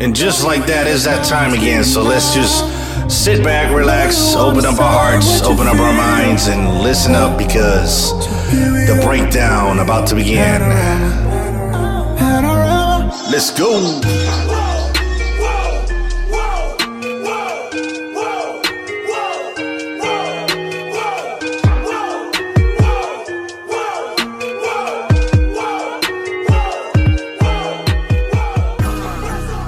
[0.00, 1.84] And just like that, is that time again.
[1.84, 2.64] So let's just
[3.10, 8.10] sit back, relax, open up our hearts, open up our minds, and listen up because
[8.50, 10.60] the breakdown about to begin.
[13.30, 14.63] Let's go.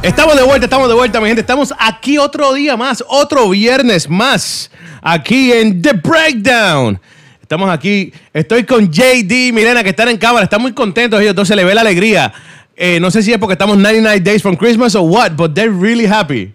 [0.07, 1.41] Estamos de vuelta, estamos de vuelta, mi gente.
[1.41, 4.71] Estamos aquí otro día más, otro viernes más,
[5.03, 7.01] aquí en The Breakdown.
[7.43, 11.49] Estamos aquí, estoy con JD, Milena, que están en cámara, están muy contentos ellos dos,
[11.49, 12.33] se le ve la alegría.
[12.77, 15.77] Eh, no sé si es porque estamos 99 days from Christmas o what, but they're
[15.77, 16.55] really happy.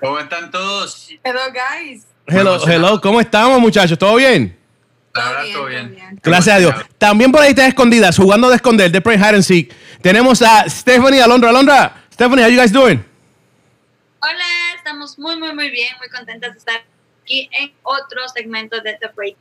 [0.00, 1.08] ¿Cómo están todos?
[1.22, 2.02] Hello, guys.
[2.26, 3.96] Hello, hello, ¿cómo estamos, muchachos?
[3.96, 4.56] ¿Todo bien?
[5.16, 5.94] La verdad, bien, todo bien.
[5.94, 6.20] bien.
[6.22, 6.74] Gracias a Dios.
[6.98, 9.72] También por ahí están escondidas, jugando de esconder, de Play Hide and Seek.
[10.02, 11.50] Tenemos a Stephanie Alondra.
[11.50, 13.04] Alondra, Stephanie, how you guys doing?
[14.20, 16.84] Hola, estamos muy, muy, muy bien, muy contentas de estar
[17.22, 19.36] aquí en otro segmento de The Break.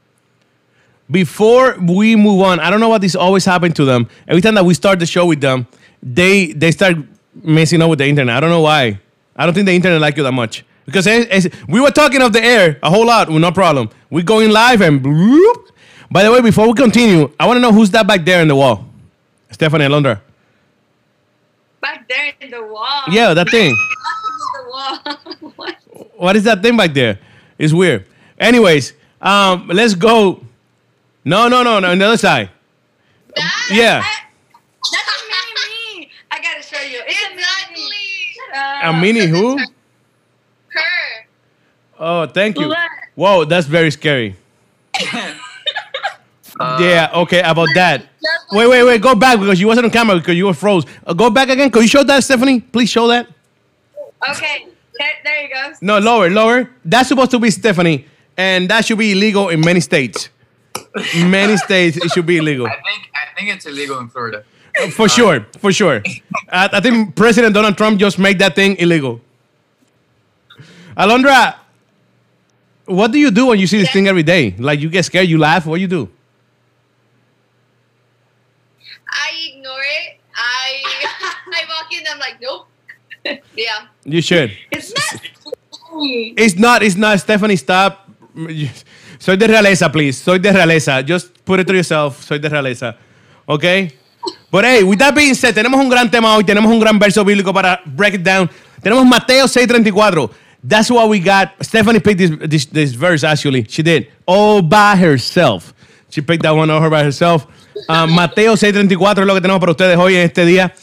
[1.09, 4.07] before we move on, I don't know what this always happened to them.
[4.27, 5.67] Every time that we start the show with them,
[6.01, 6.97] they they start
[7.43, 8.35] messing up with the internet.
[8.35, 8.99] I don't know why.
[9.35, 12.21] I don't think the internet like you that much because it's, it's- we were talking
[12.21, 13.89] off the air a whole lot, no problem.
[14.09, 15.01] We're going live and.
[15.03, 15.69] bloop.
[16.11, 18.47] By the way, before we continue, I want to know who's that back there in
[18.47, 18.85] the wall,
[19.51, 20.21] Stephanie Alondra.
[21.81, 23.03] Back there in the wall.
[23.09, 23.75] Yeah, that thing.
[25.55, 25.75] what?
[26.15, 27.19] What is that thing back there?
[27.57, 28.05] It's weird.
[28.39, 30.41] Anyways, um, let's go.
[31.23, 32.49] No, no, no, no, on the other side.
[33.35, 34.01] That, Yeah.
[34.01, 36.11] That's a mini me.
[36.31, 37.01] I gotta show you.
[37.05, 37.83] It's Exactly.
[38.53, 39.21] a mini me.
[39.21, 39.59] A mini who?
[41.97, 42.05] Her.
[42.05, 42.73] Oh, thank you.
[43.15, 44.35] Whoa, that's very scary.
[46.57, 48.05] Uh, yeah, okay, about that.
[48.51, 50.85] Wait, wait, wait, go back because you wasn't on camera because you were froze.
[51.05, 51.69] Uh, go back again.
[51.69, 52.61] Could you show that, Stephanie?
[52.61, 53.27] Please show that.
[54.29, 54.67] Okay.
[54.97, 55.73] There, there you go.
[55.81, 56.69] No, lower, lower.
[56.85, 58.05] That's supposed to be Stephanie,
[58.37, 60.29] and that should be illegal in many states.
[61.15, 62.67] Many states, it should be illegal.
[62.67, 64.45] I think I think it's illegal in Florida.
[64.81, 66.01] Uh, for uh, sure, for sure.
[66.49, 69.19] I, I think President Donald Trump just made that thing illegal.
[70.97, 71.55] Alondra,
[72.85, 74.55] what do you do when you see this thing every day?
[74.57, 76.09] Like you get scared, you laugh, what do you do?
[79.09, 80.19] I ignore it.
[80.35, 80.83] I
[81.53, 82.03] I walk in.
[82.11, 82.67] I'm like, nope.
[83.55, 83.87] yeah.
[84.03, 84.51] You should.
[84.71, 85.21] It's not.
[85.97, 87.19] It's not, it's not.
[87.19, 88.09] Stephanie, stop.
[89.19, 90.17] Soy de realeza, please.
[90.17, 91.01] Soy de realeza.
[91.05, 92.21] Just put it to yourself.
[92.23, 92.97] Soy de realeza.
[93.47, 93.91] Okay?
[94.51, 96.43] But hey, with that being said, tenemos un gran tema hoy.
[96.43, 98.49] Tenemos un gran verso bíblico para break it down.
[98.81, 100.29] Tenemos Mateo 6:34.
[100.67, 101.51] That's what we got.
[101.61, 102.17] Stephanie picked
[102.49, 103.65] this, this, verse, actually.
[103.69, 104.07] She did.
[104.25, 105.73] All by herself.
[106.09, 107.45] She picked that one over by herself.
[107.89, 110.73] Uh, Mateo 6:34 es lo que tenemos para ustedes hoy en este día.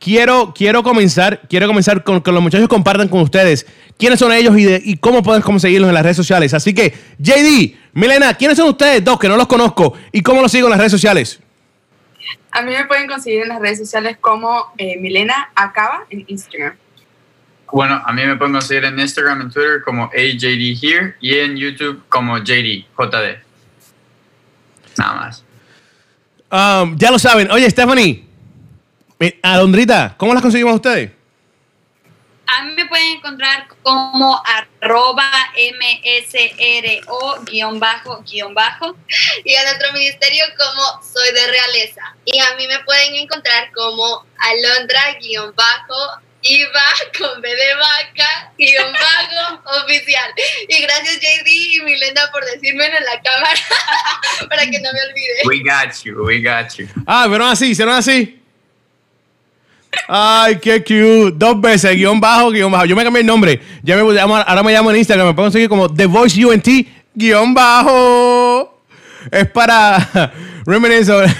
[0.00, 3.66] Quiero, quiero comenzar, quiero comenzar con que los muchachos compartan con ustedes
[3.98, 6.54] quiénes son ellos y, de- y cómo pueden conseguirlos en las redes sociales.
[6.54, 10.52] Así que, JD, Milena, ¿quiénes son ustedes dos que no los conozco y cómo los
[10.52, 11.40] sigo en las redes sociales?
[12.52, 16.74] A mí me pueden conseguir en las redes sociales como eh, Milena Acaba en Instagram.
[17.72, 21.56] Bueno, a mí me pueden conseguir en Instagram y Twitter como AJD Here y en
[21.56, 23.38] YouTube como JD, JD.
[24.96, 25.44] Nada más.
[26.50, 27.50] Um, ya lo saben.
[27.50, 28.26] Oye, Stephanie,
[29.42, 31.10] Alondrita, ¿cómo las conseguimos ustedes?
[32.46, 34.42] A mí me pueden encontrar como
[34.80, 38.96] arroba msro guion bajo guion bajo
[39.44, 42.16] y a nuestro ministerio como Soy de Realeza.
[42.24, 46.80] Y a mí me pueden encontrar como Alondra-Bajo Iva
[47.18, 50.30] con B de vaca guion bajo oficial.
[50.68, 53.60] Y gracias JD y Milena por decírmelo en la cámara
[54.48, 55.42] para que no me olvide.
[55.44, 56.86] We got you, we got you.
[57.06, 57.66] Ah, ¿vieron así?
[57.70, 58.40] ¿Hicieron así?
[60.06, 61.32] Ay, qué cute.
[61.36, 62.84] Dos veces, guion bajo, guion bajo.
[62.86, 63.60] Yo me cambié el nombre.
[63.82, 65.28] Ya me llamo, ahora me llamo en Instagram.
[65.28, 66.66] Me pueden seguir como The Voice UNT,
[67.14, 68.82] guion bajo.
[69.30, 70.32] Es para
[70.66, 71.34] reminiscer sobre-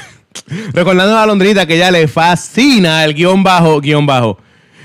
[0.72, 4.38] recordando a Londrita que ya le fascina el guion bajo, guion bajo.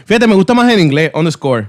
[0.06, 1.68] Fíjate, me gusta más en inglés, underscore.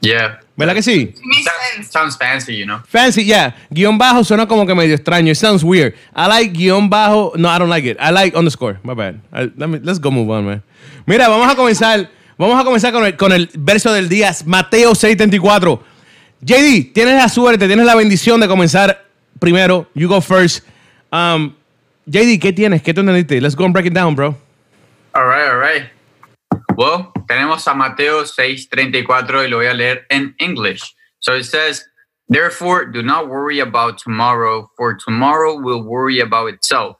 [0.00, 0.40] Yeah.
[0.56, 1.14] ¿Verdad que sí?
[1.44, 2.80] That sounds fancy, you know.
[2.86, 3.54] Fancy, yeah.
[3.70, 5.30] Guión bajo suena como que medio extraño.
[5.32, 5.94] It sounds weird.
[6.14, 7.32] I like guion bajo.
[7.36, 7.96] No, I don't like it.
[7.98, 8.78] I like underscore.
[8.82, 9.16] My bad.
[9.32, 10.62] I- let me- let's go move on, man.
[11.06, 12.08] Mira, vamos a comenzar.
[12.36, 15.80] Vamos a comenzar con el, con el verso del día, Mateo 6:34.
[16.42, 19.04] JD, tienes la suerte, tienes la bendición de comenzar
[19.38, 19.88] primero.
[19.94, 20.64] You go first.
[21.10, 21.54] Um,
[22.06, 22.82] JD, ¿qué tienes?
[22.82, 23.40] ¿Qué tú entendiste?
[23.40, 24.36] Let's go and break it down, bro.
[25.14, 25.88] All right, all right.
[26.76, 30.94] Well, tenemos a Mateo 6:34 y lo voy a leer en English.
[31.20, 31.84] So it says,
[32.28, 36.96] Therefore, do not worry about tomorrow, for tomorrow will worry about itself.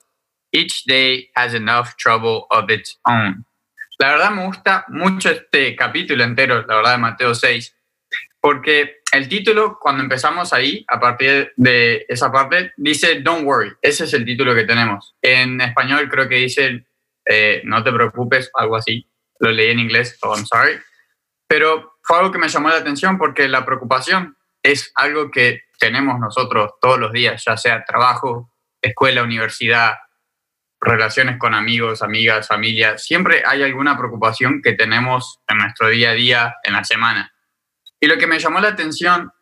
[0.52, 3.44] Each day has enough trouble of its own.
[3.98, 7.74] La verdad me gusta mucho este capítulo entero, la verdad, de Mateo 6,
[8.40, 13.72] porque el título, cuando empezamos ahí, a partir de esa parte, dice Don't worry.
[13.80, 15.14] Ese es el título que tenemos.
[15.22, 16.84] En español creo que dice
[17.24, 19.08] eh, No te preocupes, algo así.
[19.40, 20.78] Lo leí en inglés, so I'm sorry.
[21.46, 26.18] Pero fue algo que me llamó la atención porque la preocupación es algo que tenemos
[26.18, 28.50] nosotros todos los días, ya sea trabajo,
[28.80, 29.94] escuela, universidad,
[30.80, 32.98] relaciones con amigos, amigas, familia.
[32.98, 37.32] Siempre hay alguna preocupación que tenemos en nuestro día a día, en la semana.
[38.00, 39.32] Y lo que me llamó la atención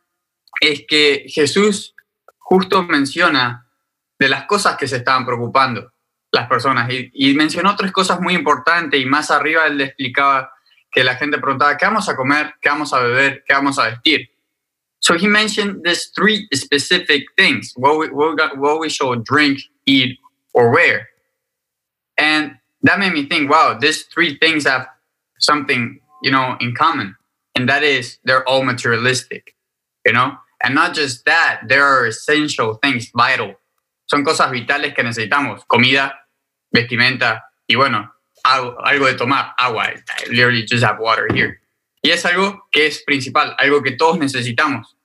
[0.61, 1.95] es que Jesús
[2.39, 3.67] justo menciona
[4.19, 5.93] de las cosas que se estaban preocupando
[6.33, 10.51] las personas y, mencionó tres cosas muy importantes y más arriba él le explicaba
[10.91, 12.55] que la gente preguntaba, ¿qué vamos a comer?
[12.61, 13.45] ¿Qué vamos a beber?
[13.47, 14.29] ¿Qué vamos a vestir?
[15.01, 20.19] So he mentioned these three specific things, what we, what we should drink, eat,
[20.55, 21.09] or wear.
[22.17, 24.87] And that made me think, wow, these three things have
[25.39, 27.17] something, you know, in common.
[27.55, 29.55] And that is they're all materialistic,
[30.07, 30.37] you know?
[30.63, 33.55] And not just that, there are essential things, vital.
[34.07, 35.67] Son cosas vitales que necesitamos.
[35.67, 36.13] Comida,
[36.73, 39.93] vestimenta y bueno, algo, de tomar, agua.
[40.29, 41.61] Literally just have water here.
[42.03, 44.97] Y es algo que es principal, algo que todos necesitamos.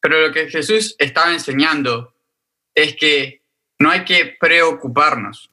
[0.00, 2.14] Pero lo que Jesús estaba enseñando
[2.74, 3.42] es que
[3.78, 5.50] no hay que preocuparnos.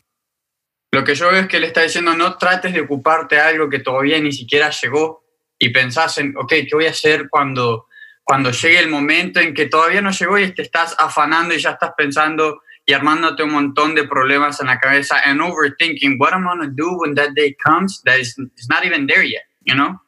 [0.91, 3.69] Lo que yo veo es que él está diciendo, no trates de ocuparte de algo
[3.69, 5.23] que todavía ni siquiera llegó
[5.59, 7.87] y pensás en, ok, ¿qué voy a hacer cuando,
[8.23, 11.71] cuando llegue el momento en que todavía no llegó y te estás afanando y ya
[11.71, 16.45] estás pensando y armándote un montón de problemas en la cabeza and overthinking what I'm
[16.45, 18.37] gonna do when that day comes that is
[18.69, 19.99] not even there yet, you know?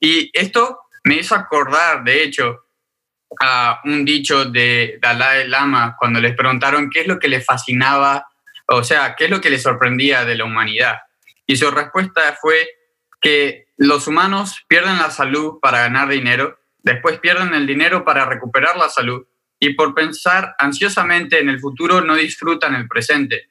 [0.00, 2.64] Y esto me hizo acordar, de hecho,
[3.40, 8.26] a un dicho de Dalai Lama cuando les preguntaron qué es lo que le fascinaba,
[8.66, 10.96] o sea, qué es lo que le sorprendía de la humanidad.
[11.46, 12.68] Y su respuesta fue
[13.20, 18.76] que los humanos pierden la salud para ganar dinero, después pierden el dinero para recuperar
[18.76, 19.24] la salud
[19.62, 23.48] y por pensar ansiosamente en el futuro no disfrutan el presente,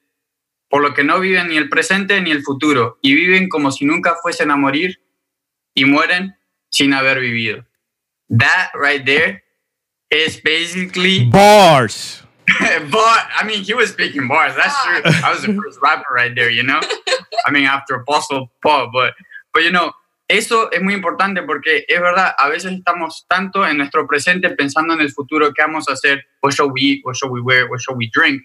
[0.70, 3.86] por lo que no viven ni el presente ni el futuro y viven como si
[3.86, 5.02] nunca fuesen a morir
[5.74, 6.36] y mueren
[6.70, 7.66] sin haber vivido.
[8.30, 9.42] That right there
[10.10, 12.24] is basically bars.
[12.92, 14.54] but I mean, he was speaking bars.
[14.58, 15.02] That's true.
[15.06, 16.82] I was the first rapper right there, you know.
[17.46, 19.14] I mean, after Apostle Paul, but
[19.54, 19.94] but you know,
[20.32, 24.94] Eso es muy importante porque es verdad, a veces estamos tanto en nuestro presente pensando
[24.94, 27.66] en el futuro, qué vamos a hacer, what shall we eat, what shall we wear,
[27.70, 28.42] what shall we drink,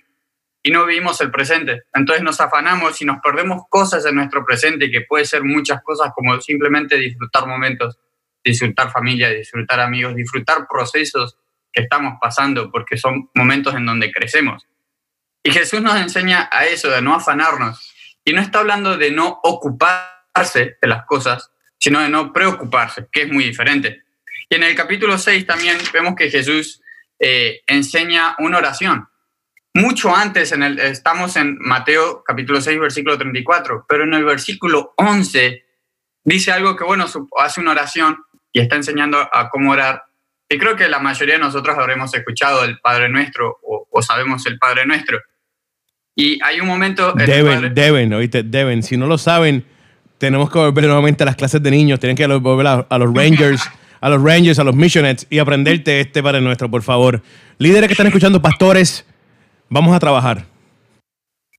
[0.64, 1.84] y no vivimos el presente.
[1.94, 6.10] Entonces nos afanamos y nos perdemos cosas en nuestro presente, que puede ser muchas cosas
[6.12, 8.00] como simplemente disfrutar momentos,
[8.42, 11.38] disfrutar familia, disfrutar amigos, disfrutar procesos
[11.72, 14.66] que estamos pasando, porque son momentos en donde crecemos.
[15.40, 17.94] Y Jesús nos enseña a eso, de no afanarnos.
[18.24, 23.22] Y no está hablando de no ocuparse de las cosas, sino de no preocuparse, que
[23.22, 24.02] es muy diferente.
[24.48, 26.80] Y en el capítulo 6 también vemos que Jesús
[27.18, 29.08] eh, enseña una oración.
[29.74, 34.94] Mucho antes, en el, estamos en Mateo capítulo 6, versículo 34, pero en el versículo
[34.96, 35.64] 11
[36.24, 37.06] dice algo que, bueno,
[37.38, 38.16] hace una oración
[38.52, 40.04] y está enseñando a cómo orar.
[40.48, 44.58] Y creo que la mayoría de nosotros habremos escuchado el Padre Nuestro o, sabemos el
[44.58, 45.20] Padre Nuestro.
[46.14, 47.12] Y hay un momento...
[47.12, 48.82] Deben, deben, oíste, deben.
[48.82, 49.66] Si no lo saben,
[50.18, 53.62] tenemos que volver nuevamente a las clases de niños, tienen que volver a, los Rangers,
[54.00, 57.22] a los Rangers, a los Missionettes y aprenderte este Padre Nuestro, por favor.
[57.58, 59.06] Líderes que están escuchando, pastores,
[59.68, 60.46] vamos a trabajar.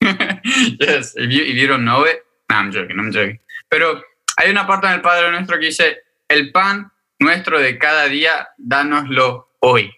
[0.00, 3.40] yes, if you, if you don't know it, I'm joking, I'm joking.
[3.68, 4.02] Pero
[4.36, 5.98] hay una parte en el Padre Nuestro que dice,
[6.28, 9.92] el pan nuestro de cada día, dánoslo hoy.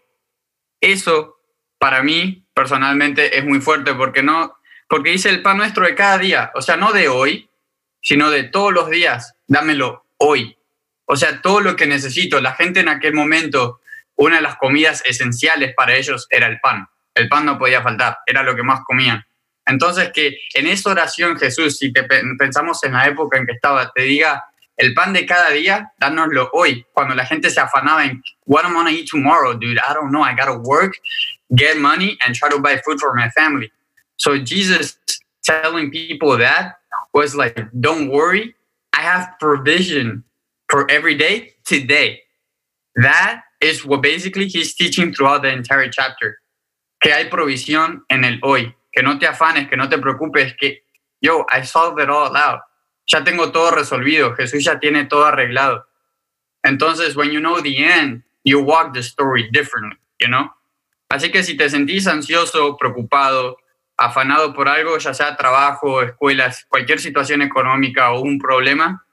[0.80, 1.40] Eso,
[1.78, 4.56] para mí, personalmente, es muy fuerte porque no,
[4.88, 7.49] porque dice el pan nuestro de cada día, o sea, no de hoy,
[8.00, 10.56] sino de todos los días, dámelo hoy.
[11.06, 12.40] O sea, todo lo que necesito.
[12.40, 13.80] La gente en aquel momento,
[14.16, 16.86] una de las comidas esenciales para ellos era el pan.
[17.14, 19.24] El pan no podía faltar, era lo que más comían.
[19.66, 22.04] Entonces, que en esa oración Jesús, si te
[22.38, 24.44] pensamos en la época en que estaba, te diga,
[24.80, 26.86] el pan de cada día, dánoslo hoy.
[26.92, 29.78] Cuando la gente se afanaba en, what am I gonna eat tomorrow, dude?
[29.78, 30.24] I don't know.
[30.24, 30.96] I gotta work,
[31.50, 33.70] get money, and try to buy food for my family.
[34.16, 34.98] So Jesus
[35.42, 36.79] telling people that
[37.12, 38.54] was like, don't worry,
[38.92, 40.24] I have provision
[40.68, 42.20] for every day today.
[42.96, 46.38] That is what basically he's teaching throughout the entire chapter.
[47.02, 48.74] Que hay provisión en el hoy.
[48.92, 50.82] Que no te afanes, que no te preocupes, que
[51.22, 52.60] yo, I solved it all out.
[53.06, 54.36] Ya tengo todo resolvido.
[54.36, 55.84] Jesús ya tiene todo arreglado.
[56.64, 60.50] Entonces, when you know the end, you walk the story differently, you know?
[61.10, 63.56] Así que si te sentís ansioso, preocupado,
[64.00, 69.04] afanado por algo, ya sea trabajo, escuelas, cualquier situación económica o un problema,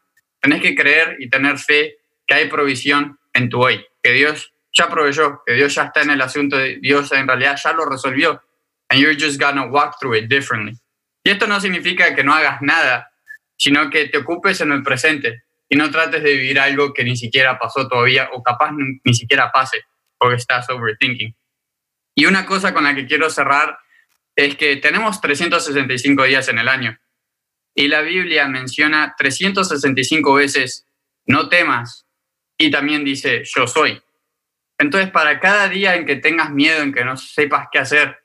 [0.41, 4.87] tenés que creer y tener fe que hay provisión en tu hoy, que Dios ya
[4.87, 8.41] proveyó, que Dios ya está en el asunto de Dios en realidad ya lo resolvió.
[8.89, 10.79] And you're just gonna walk through it differently.
[11.21, 13.11] Y esto no significa que no hagas nada,
[13.57, 17.17] sino que te ocupes en el presente y no trates de vivir algo que ni
[17.17, 19.83] siquiera pasó todavía o capaz ni, ni siquiera pase
[20.17, 21.35] porque estás overthinking.
[22.15, 23.77] Y una cosa con la que quiero cerrar
[24.37, 26.97] es que tenemos 365 días en el año
[27.73, 30.85] y la Biblia menciona 365 veces
[31.25, 32.05] no temas
[32.57, 34.01] y también dice yo soy.
[34.77, 38.19] Entonces, para cada día en que tengas miedo, en que no sepas qué hacer,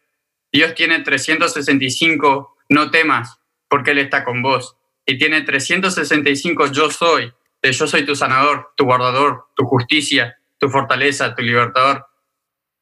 [0.53, 3.39] Dios tiene 365 no temas
[3.69, 4.77] porque Él está con vos.
[5.07, 10.69] Y tiene 365 yo soy, de yo soy tu sanador, tu guardador, tu justicia, tu
[10.69, 12.07] fortaleza, tu libertador.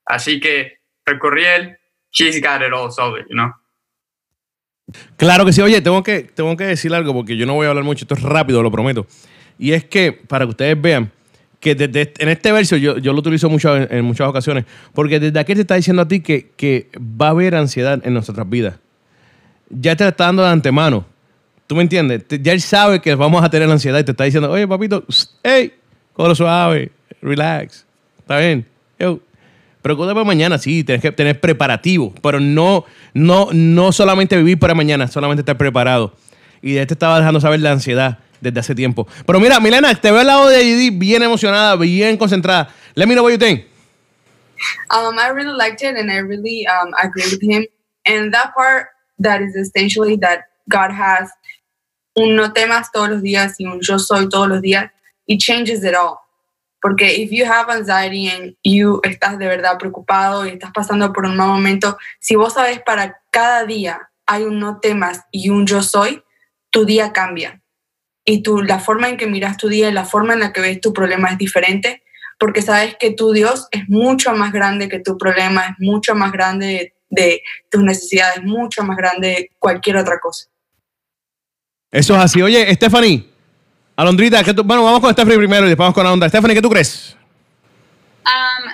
[0.05, 1.80] Así que recurrí a Él,
[2.13, 3.53] He's got it all solved, you know.
[5.17, 5.61] Claro que sí.
[5.61, 8.05] Oye, tengo que, tengo que decir algo porque yo no voy a hablar mucho.
[8.05, 9.07] Esto es rápido, lo prometo.
[9.59, 11.13] Y es que, para que ustedes vean,
[11.61, 14.65] que en este verso yo, yo lo utilizo mucho en, en muchas ocasiones,
[14.95, 18.15] porque desde aquí te está diciendo a ti que, que va a haber ansiedad en
[18.15, 18.77] nuestras vidas.
[19.69, 21.05] Ya te está dando de antemano.
[21.67, 22.25] ¿Tú me entiendes?
[22.29, 25.05] Ya él sabe que vamos a tener ansiedad y te está diciendo, oye, papito,
[25.45, 25.73] hey,
[26.15, 26.91] cógelo suave,
[27.23, 27.87] relax,
[28.19, 28.67] está bien.
[28.99, 29.21] Yo,
[29.83, 32.85] Preocúpate por mañana, sí, tienes que tener preparativo, pero no,
[33.15, 36.15] no, no solamente vivir para mañana, solamente estar preparado.
[36.61, 39.07] Y de este estaba dejando saber la ansiedad desde hace tiempo.
[39.27, 42.69] Pero mira, Milena, te veo al lado de JD bien emocionada, bien concentrada.
[42.95, 43.65] Let me know what you think.
[44.91, 47.67] Um, I really liked it, and I really um, agree with him.
[48.05, 51.31] And that part that is essentially that God has
[52.17, 54.91] un no temas todos los días y un yo soy todos los días.
[55.27, 56.19] It changes it all.
[56.81, 61.27] Porque if you have anxiety and you estás de verdad preocupado y estás pasando por
[61.27, 65.67] un mal momento, si vos sabes para cada día hay un no temas y un
[65.67, 66.23] yo soy,
[66.71, 67.63] tu día cambia.
[68.25, 70.61] Y tu, la forma en que miras tu día y la forma en la que
[70.61, 72.03] ves tu problema es diferente
[72.39, 76.33] porque sabes que tu Dios es mucho más grande que tu problema, es mucho más
[76.33, 80.49] grande de, de tus necesidades, mucho más grande de cualquier otra cosa.
[81.91, 82.41] Eso es así.
[82.41, 83.30] Oye, Stephanie,
[84.01, 86.29] Alondrita, ¿qué bueno, vamos con Stephanie primero y después vamos con Alondra.
[86.31, 87.17] Stephanie, ¿qué tú crees?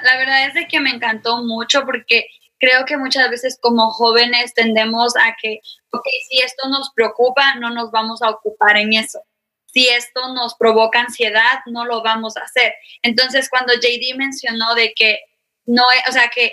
[0.02, 2.26] La verdad es que me encantó mucho porque
[2.58, 7.70] creo que muchas veces como jóvenes tendemos a que, ok, si esto nos preocupa, no
[7.70, 9.20] nos vamos a ocupar en eso.
[9.66, 12.74] Si esto nos provoca ansiedad, no lo vamos a hacer.
[13.02, 15.20] Entonces, cuando JD mencionó de que
[15.64, 16.52] no, es- o sea, que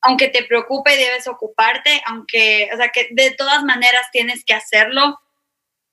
[0.00, 5.18] aunque te preocupe, debes ocuparte, aunque, o sea, que de todas maneras tienes que hacerlo.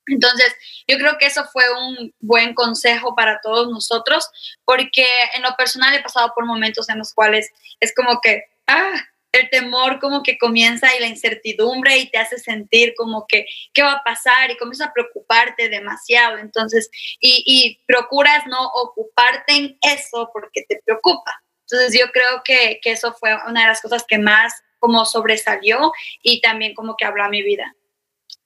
[0.07, 0.53] Entonces,
[0.87, 4.29] yo creo que eso fue un buen consejo para todos nosotros,
[4.63, 8.93] porque en lo personal he pasado por momentos en los cuales es como que, ah,
[9.31, 13.83] el temor como que comienza y la incertidumbre y te hace sentir como que, ¿qué
[13.83, 14.49] va a pasar?
[14.49, 16.37] Y comienzas a preocuparte demasiado.
[16.37, 21.43] Entonces, y, y procuras no ocuparte en eso porque te preocupa.
[21.69, 25.91] Entonces, yo creo que, que eso fue una de las cosas que más como sobresalió
[26.21, 27.75] y también como que habló a mi vida.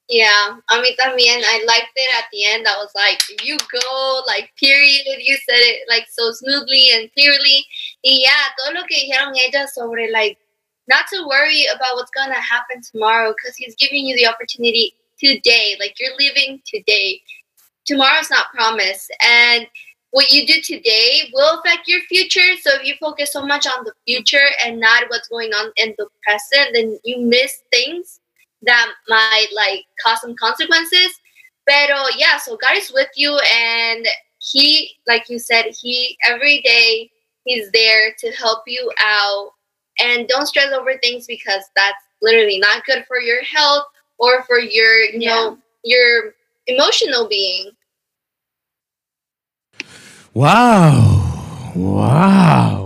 [0.09, 1.43] Yeah, a mí también.
[1.45, 2.67] I liked it at the end.
[2.67, 5.05] I was like, you go, like, period.
[5.05, 7.63] You said it like so smoothly and clearly.
[8.03, 10.39] Y yeah, todo lo que dijeron ellas sobre, like,
[10.87, 14.95] not to worry about what's going to happen tomorrow because he's giving you the opportunity
[15.19, 15.75] today.
[15.79, 17.21] Like, you're living today.
[17.85, 19.13] Tomorrow's not promised.
[19.21, 19.67] And
[20.09, 22.57] what you do today will affect your future.
[22.63, 25.93] So if you focus so much on the future and not what's going on in
[25.99, 28.19] the present, then you miss things
[28.63, 31.19] that might like cause some consequences.
[31.67, 34.07] Pero yeah, so God is with you and
[34.39, 37.11] he like you said, he every day
[37.45, 39.51] he's there to help you out
[39.99, 43.85] and don't stress over things because that's literally not good for your health
[44.17, 46.33] or for your you know your
[46.67, 47.71] emotional being.
[50.33, 51.73] ¡Wow!
[51.75, 52.78] ¡Wow!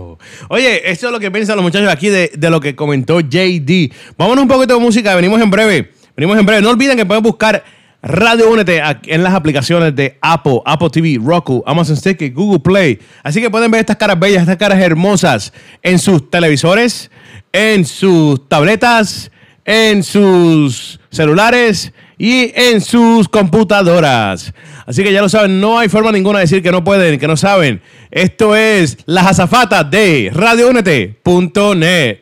[0.48, 3.92] Oye, eso es lo que piensan los muchachos aquí de, lo que comentó JD.
[4.16, 5.90] Vámonos un poquito de música, venimos en breve.
[6.16, 6.62] Venimos en breve.
[6.62, 7.64] No olviden que pueden buscar
[8.02, 12.98] Radio Únete en las aplicaciones de Apple, Apple TV, Roku, Amazon Stick, Google Play.
[13.22, 17.10] Así que pueden ver estas caras bellas, estas caras hermosas en sus televisores,
[17.52, 19.30] en sus tabletas,
[19.64, 24.52] en sus celulares y en sus computadoras.
[24.86, 27.26] Así que ya lo saben, no hay forma ninguna de decir que no pueden, que
[27.26, 27.80] no saben.
[28.10, 32.18] Esto es Las Azafatas de RadioUnete.net.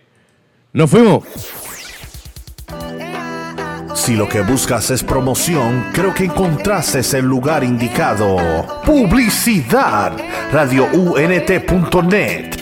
[0.72, 1.24] Nos fuimos.
[3.94, 8.36] Si lo que buscas es promoción, creo que encontraste el lugar indicado.
[8.84, 10.16] Publicidad.
[10.50, 12.61] RadioUNT.net.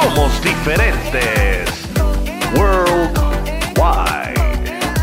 [0.00, 1.68] Somos diferentes.
[2.56, 4.40] Worldwide.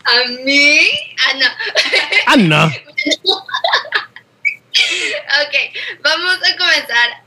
[0.05, 0.79] A mí,
[1.19, 1.47] ah, no.
[2.27, 2.67] Ana.
[5.43, 5.55] ok,
[6.03, 7.25] vamos a comenzar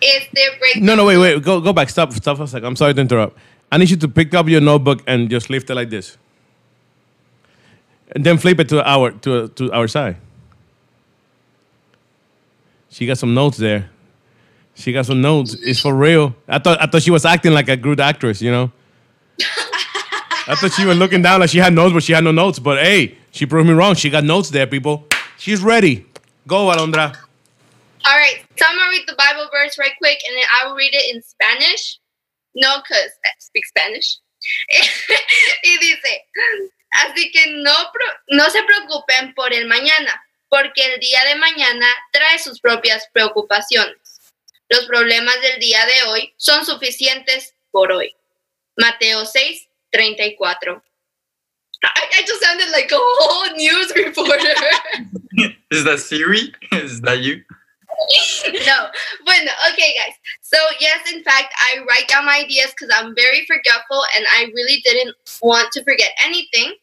[0.00, 0.76] este break.
[0.76, 1.42] No, no, wait, wait.
[1.42, 1.88] Go, go back.
[1.88, 2.66] Stop, stop for a second.
[2.66, 3.38] I'm sorry to interrupt.
[3.70, 6.16] I need you to pick up your notebook and just lift it like this.
[8.14, 10.16] And then flip it to our to to our side.
[12.90, 13.90] She got some notes there.
[14.78, 15.54] She got some notes.
[15.60, 16.36] It's for real.
[16.46, 18.70] I thought I thought she was acting like a good actress, you know.
[20.46, 22.60] I thought she was looking down like she had notes, but she had no notes.
[22.60, 23.96] But hey, she proved me wrong.
[23.96, 25.06] She got notes there, people.
[25.36, 26.06] She's ready.
[26.46, 27.14] Go, Alondra.
[28.06, 30.76] All right, so I'm gonna read the Bible verse right quick, and then I will
[30.76, 31.98] read it in Spanish.
[32.54, 34.18] No, cause I speak Spanish.
[35.64, 36.24] y dice,
[37.04, 37.74] así que no,
[38.30, 44.07] no se preocupen por el mañana, porque el día de mañana trae sus propias preocupaciones.
[44.70, 48.14] Los problemas del día de hoy son suficientes por hoy.
[48.76, 50.82] Mateo 6, 34.
[51.84, 54.54] I, I just sounded like a whole news reporter.
[55.70, 56.52] Is that Siri?
[56.72, 57.42] Is that you?
[58.66, 58.88] no.
[59.24, 60.14] Bueno, okay, guys.
[60.42, 64.50] So, yes, in fact, I write down my ideas because I'm very forgetful and I
[64.54, 66.74] really didn't want to forget anything.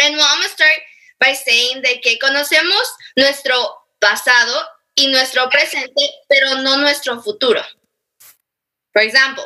[0.00, 0.78] And well, I'm going to start
[1.20, 3.54] by saying de que conocemos nuestro
[4.00, 4.62] pasado
[4.94, 7.62] y nuestro presente, pero no nuestro futuro.
[8.92, 9.44] For example,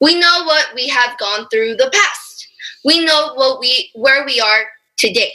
[0.00, 2.48] we know what we have gone through the past.
[2.84, 4.66] We know what we where we are
[4.98, 5.32] today.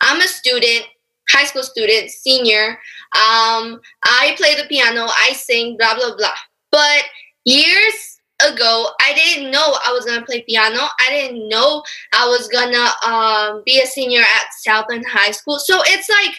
[0.00, 0.84] I'm a student,
[1.30, 2.78] high school student, senior.
[3.14, 6.34] Um, I play the piano, I sing, blah blah blah.
[6.72, 7.04] But
[7.44, 10.80] years ago, I didn't know I was gonna play piano.
[10.98, 15.60] I didn't know I was gonna um, be a senior at Southland High School.
[15.60, 16.34] So it's like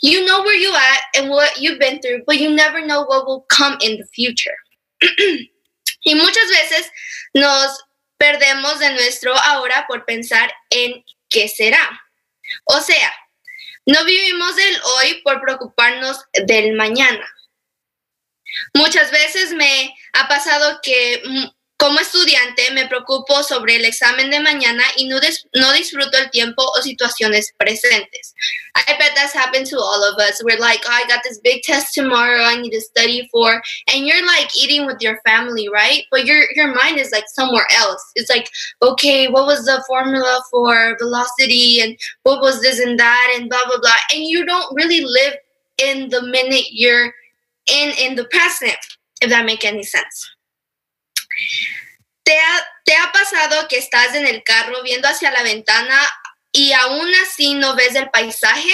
[0.00, 3.26] you know where you at and what you've been through, but you never know what
[3.26, 4.56] will come in the future.
[5.02, 6.90] y muchas veces
[7.34, 7.82] nos
[8.18, 12.00] perdemos de nuestro ahora por pensar en qué será.
[12.64, 13.12] O sea,
[13.86, 17.26] no vivimos del hoy por preocuparnos del mañana.
[18.74, 21.44] Muchas veces me ha pasado que mm,
[21.80, 26.30] como estudiante me preocupo sobre el examen de mañana y no, dis- no disfruto el
[26.30, 28.34] tiempo o situaciones presentes.
[28.76, 30.44] I bet that's happened to all of us.
[30.44, 33.62] We're like, oh, I got this big test tomorrow I need to study for.
[33.92, 36.04] And you're like eating with your family, right?
[36.10, 38.04] But your, your mind is like somewhere else.
[38.14, 38.50] It's like,
[38.82, 43.64] okay, what was the formula for velocity and what was this and that and blah,
[43.66, 43.96] blah, blah.
[44.12, 45.34] And you don't really live
[45.82, 47.14] in the minute you're
[47.72, 48.76] in, in the present,
[49.22, 50.30] if that make any sense.
[52.22, 55.98] ¿Te ha, ¿Te ha pasado que estás en el carro viendo hacia la ventana
[56.52, 58.70] y aún así no ves el paisaje?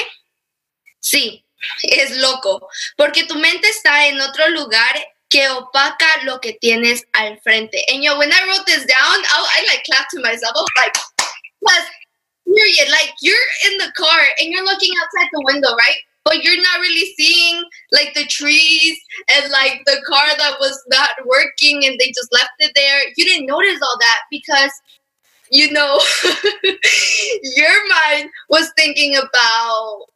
[1.00, 1.44] Sí,
[1.82, 7.40] es loco, porque tu mente está en otro lugar que opaca lo que tienes al
[7.40, 7.84] frente.
[7.88, 10.54] And yo, when I wrote this down, I, I like clapped to myself.
[10.76, 10.90] I
[11.62, 11.86] like,
[12.46, 12.88] period.
[12.90, 16.00] Like you're in the car and you're looking outside the window, right?
[16.26, 17.62] But you're not really seeing
[17.92, 18.98] like the trees
[19.32, 23.02] and like the car that was not working and they just left it there.
[23.16, 24.72] You didn't notice all that because
[25.52, 26.00] you know
[27.54, 30.06] your mind was thinking about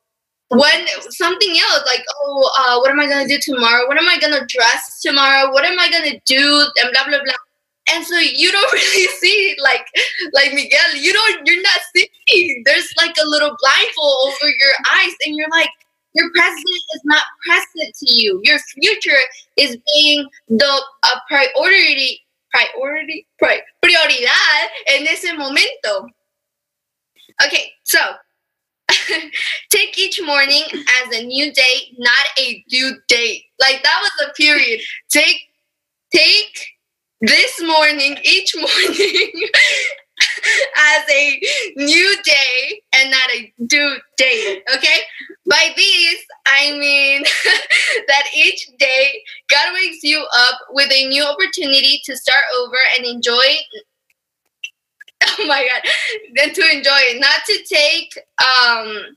[0.49, 3.87] when something else like oh uh, what am i to do tomorrow?
[3.87, 5.53] What am i to dress tomorrow?
[5.53, 6.67] What am i to do?
[6.83, 7.35] And blah blah blah.
[7.93, 9.87] And so you don't really see like
[10.33, 12.63] like miguel you don't you're not seeing.
[12.65, 15.71] There's like a little blindfold over your eyes and you're like
[16.15, 18.41] your present is not present to you.
[18.43, 19.21] Your future
[19.57, 22.21] is being the a priority
[22.51, 26.09] priority pri- prioridad en ese momento.
[27.45, 28.01] Okay so
[29.71, 33.45] take each morning as a new day not a due date.
[33.61, 34.81] Like that was a period.
[35.11, 35.41] Take
[36.13, 36.67] take
[37.21, 39.49] this morning each morning
[40.77, 41.41] as a
[41.77, 44.63] new day and not a due date.
[44.77, 45.01] Okay?
[45.49, 47.23] By these, I mean
[48.09, 53.07] that each day God wakes you up with a new opportunity to start over and
[53.07, 53.37] enjoy.
[55.39, 55.83] Oh my God.
[56.37, 58.17] Then to enjoy it, not to take.
[58.43, 59.17] um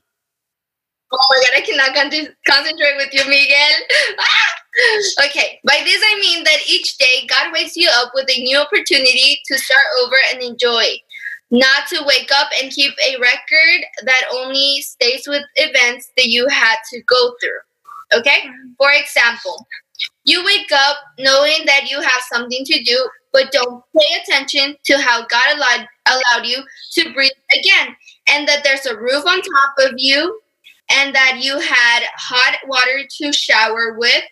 [1.12, 3.70] Oh my God, I cannot con- concentrate with you, Miguel.
[4.18, 4.53] Ah!
[5.24, 8.58] Okay, by this I mean that each day God wakes you up with a new
[8.58, 10.84] opportunity to start over and enjoy.
[11.50, 16.48] Not to wake up and keep a record that only stays with events that you
[16.48, 18.18] had to go through.
[18.18, 18.48] Okay?
[18.78, 19.64] For example,
[20.24, 24.98] you wake up knowing that you have something to do, but don't pay attention to
[24.98, 26.58] how God allowed, allowed you
[26.94, 27.94] to breathe again,
[28.28, 30.40] and that there's a roof on top of you,
[30.90, 34.24] and that you had hot water to shower with,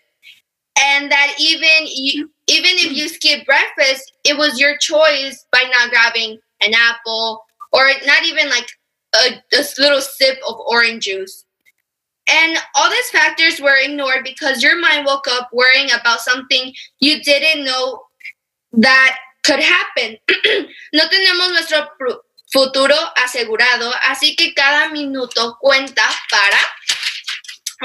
[0.79, 5.91] and that even you, even if you skip breakfast, it was your choice by not
[5.91, 8.69] grabbing an apple or not even like
[9.15, 11.45] a, a little sip of orange juice.
[12.29, 17.21] And all these factors were ignored because your mind woke up worrying about something you
[17.23, 18.03] didn't know
[18.73, 20.17] that could happen.
[20.95, 21.89] no tenemos nuestro
[22.53, 26.59] futuro asegurado, así que cada minuto cuenta para,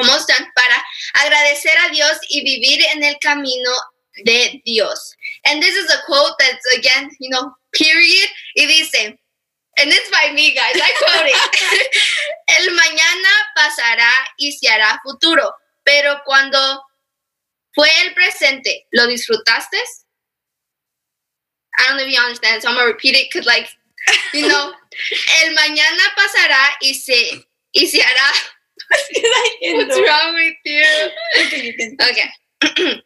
[0.04, 0.84] done, para
[1.14, 3.72] agradecer a Dios y vivir en el camino
[4.24, 5.16] de Dios.
[5.46, 9.18] And this is a quote that's again, you know, period, y dice,
[9.80, 11.38] and it's by me, guys, I quote it.
[12.60, 16.84] el mañana pasará y se hará futuro, pero cuando
[17.74, 19.78] fue el presente, ¿lo disfrutaste?
[21.80, 23.70] I don't know if you understand, so I'm gonna repeat it because, like,
[24.34, 24.74] you know,
[25.44, 28.57] el mañana pasará y se, y se hará.
[29.62, 30.86] What's wrong with you?
[32.02, 33.02] Okay.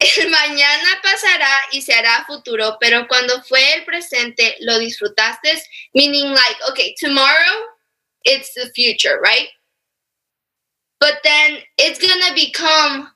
[0.00, 5.62] El mañana pasará y se hará futuro, pero cuando fue el presente lo disfrutaste,
[5.94, 7.66] meaning like, okay, tomorrow
[8.24, 9.48] it's the future, right?
[10.98, 13.08] But then it's gonna become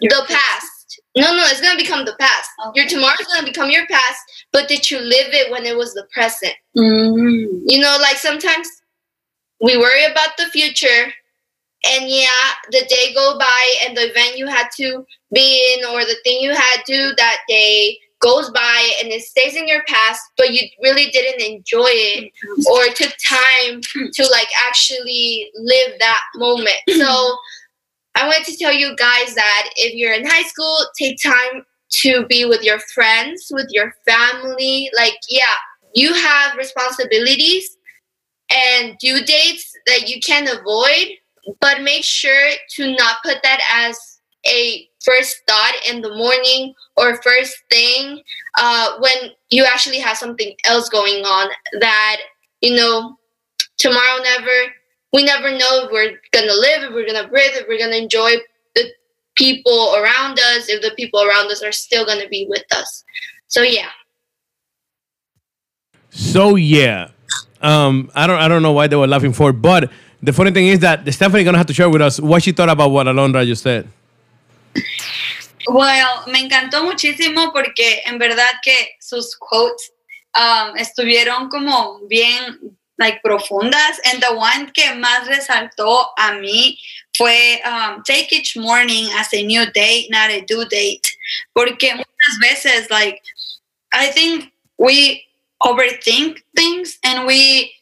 [0.00, 1.00] the past.
[1.16, 2.50] No, no, it's gonna become the past.
[2.74, 4.20] Your tomorrow's gonna become your past,
[4.52, 6.54] but did you live it when it was the present?
[6.76, 7.62] Mm.
[7.66, 8.68] You know, like sometimes
[9.60, 11.12] we worry about the future
[11.84, 16.00] and yeah, the day go by and the event you had to be in or
[16.00, 20.20] the thing you had to that day goes by and it stays in your past,
[20.36, 22.66] but you really didn't enjoy it mm-hmm.
[22.66, 23.80] or took time
[24.12, 26.76] to like actually live that moment.
[26.88, 27.00] Mm-hmm.
[27.00, 27.36] So
[28.16, 32.26] I want to tell you guys that if you're in high school, take time to
[32.26, 34.90] be with your friends, with your family.
[34.96, 35.54] Like, yeah,
[35.94, 37.77] you have responsibilities
[38.50, 41.16] and due dates that you can avoid,
[41.60, 47.20] but make sure to not put that as a first thought in the morning or
[47.22, 48.20] first thing
[48.58, 51.48] uh, when you actually have something else going on
[51.80, 52.18] that,
[52.60, 53.16] you know,
[53.76, 54.72] tomorrow never,
[55.12, 58.32] we never know if we're gonna live, if we're gonna breathe, if we're gonna enjoy
[58.74, 58.90] the
[59.34, 63.04] people around us, if the people around us are still gonna be with us.
[63.46, 63.88] So, yeah.
[66.10, 67.08] So yeah,
[67.62, 69.90] um, I don't I don't know why they were laughing for, but
[70.22, 72.68] the funny thing is that Stephanie gonna have to share with us what she thought
[72.68, 73.88] about what Alondra just said.
[75.66, 79.92] Well, me encantó muchísimo porque en verdad que sus quotes
[80.34, 86.78] um, estuvieron como bien like profundas and the one que más resaltó a mí
[87.16, 91.06] fue um, take each morning as a new day, not a due date.
[91.54, 93.20] Porque muchas veces like
[93.92, 95.22] I think we
[95.60, 97.72] overthink things and we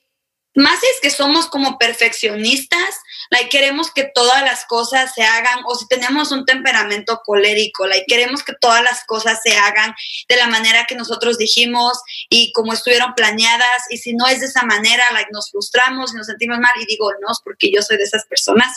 [0.56, 2.98] más es que somos como perfeccionistas,
[3.30, 8.06] like queremos que todas las cosas se hagan o si tenemos un temperamento colérico, like
[8.08, 9.94] queremos que todas las cosas se hagan
[10.28, 14.46] de la manera que nosotros dijimos y como estuvieron planeadas y si no es de
[14.46, 17.98] esa manera, like nos frustramos y nos sentimos mal y digo, no, porque yo soy
[17.98, 18.74] de esas personas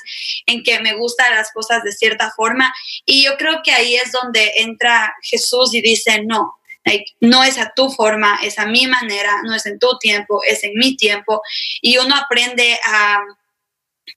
[0.47, 2.73] en que me gustan las cosas de cierta forma
[3.05, 7.57] y yo creo que ahí es donde entra Jesús y dice, no, Like, no es
[7.57, 10.95] a tu forma, es a mi manera, no es en tu tiempo, es en mi
[10.95, 11.41] tiempo.
[11.81, 13.19] Y uno aprende a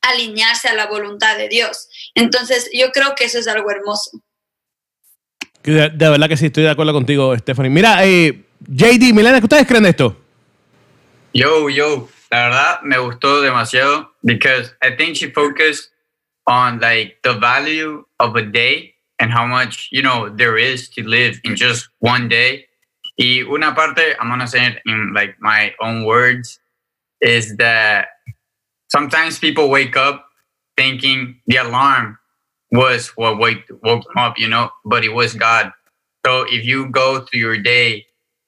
[0.00, 1.88] alinearse a la voluntad de Dios.
[2.14, 4.22] Entonces, yo creo que eso es algo hermoso.
[5.62, 7.70] De, de verdad que sí, estoy de acuerdo contigo, Stephanie.
[7.70, 10.16] Mira, eh, JD, Milena, ¿qué ustedes creen de esto?
[11.34, 15.92] Yo, yo, la verdad me gustó demasiado because I think she focused
[16.46, 18.91] on like the value of a day
[19.22, 22.66] and how much, you know, there is to live in just one day.
[23.20, 26.58] Y una parte, I'm gonna say it in like my own words,
[27.20, 28.08] is that
[28.90, 30.26] sometimes people wake up
[30.76, 32.18] thinking the alarm
[32.72, 35.70] was what wake, woke them up, you know, but it was God.
[36.26, 38.06] So if you go through your day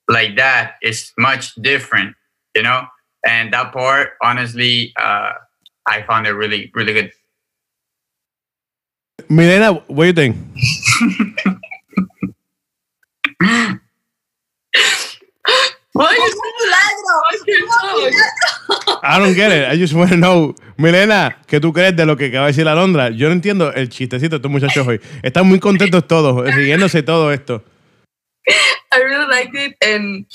[0.08, 2.16] like that is much different,
[2.56, 2.86] you know.
[3.24, 5.34] And that part, honestly, uh,
[5.86, 7.12] I found it really, really good.
[9.28, 10.36] Milena, what do you think?
[15.92, 16.44] Why you so
[19.02, 19.68] I don't get it.
[19.68, 20.54] I just want to know.
[20.76, 23.10] Milena, ¿qué tú crees de lo que acaba de decir Alondra?
[23.10, 25.00] Yo no entiendo el chistecito de estos muchachos hoy.
[25.22, 27.62] Están muy contentos todos, riéndose todo esto.
[28.46, 30.26] I really liked it and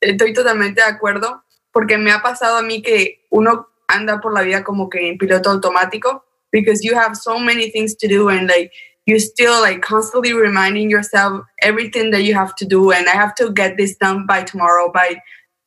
[0.00, 4.42] estoy totalmente de acuerdo porque me ha pasado a mí que uno anda por la
[4.42, 8.46] vida como que en piloto automático because you have so many things to do and
[8.46, 8.72] like
[9.06, 13.34] you're still like constantly reminding yourself everything that you have to do and I have
[13.34, 15.20] to get this done by tomorrow, by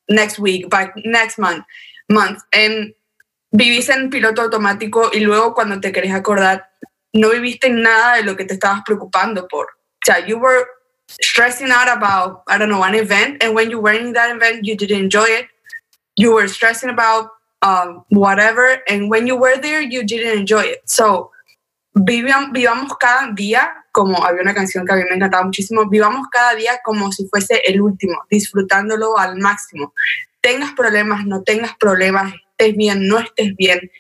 [0.10, 1.66] next week, by next month,
[2.10, 2.40] month.
[2.54, 2.94] And
[3.54, 6.70] vivís en piloto automático y luego cuando te querés acordar
[7.14, 9.66] no viviste nada de lo que te estabas preocupando por.
[9.66, 10.66] O sea, you were
[11.22, 13.44] stressing out about, I don't know, an event.
[13.44, 15.48] And when you were in that event, you didn't enjoy it.
[16.16, 17.30] You were stressing about
[17.62, 18.82] um, whatever.
[18.88, 20.82] And when you were there, you didn't enjoy it.
[20.86, 21.32] So,
[21.96, 26.28] vivam- vivamos cada día, como había una canción que a mí me encantaba muchísimo, vivamos
[26.32, 29.94] cada día como si fuese el último, disfrutándolo al máximo.
[30.42, 33.92] Tengas problemas, no tengas problemas, estés bien, no estés bien.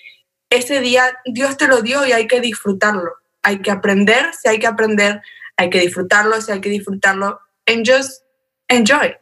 [0.49, 3.15] Ese día Dios te lo dio y hay que disfrutarlo.
[3.43, 5.21] Hay que aprender, si hay que aprender,
[5.57, 7.39] hay que disfrutarlo, si hay que disfrutarlo.
[7.65, 8.23] And just
[8.69, 9.15] enjoy.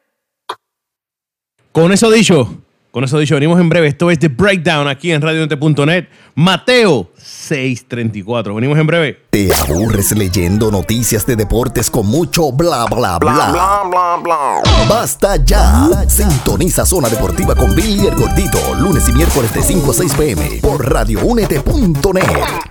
[1.71, 2.63] Con eso dicho,
[2.95, 3.87] con eso dicho, venimos en breve.
[3.89, 6.05] Esto es The Breakdown aquí en radioente.net.
[6.33, 8.55] Mateo 634.
[8.55, 9.19] Venimos en breve.
[9.31, 14.61] ¿Te aburres leyendo noticias de deportes con mucho bla bla bla?
[14.87, 15.89] Basta ya.
[16.07, 20.49] Sintoniza Zona Deportiva con Billy el Gordito, lunes y miércoles de 5 a 6 pm
[20.61, 22.23] por radioúnete.net.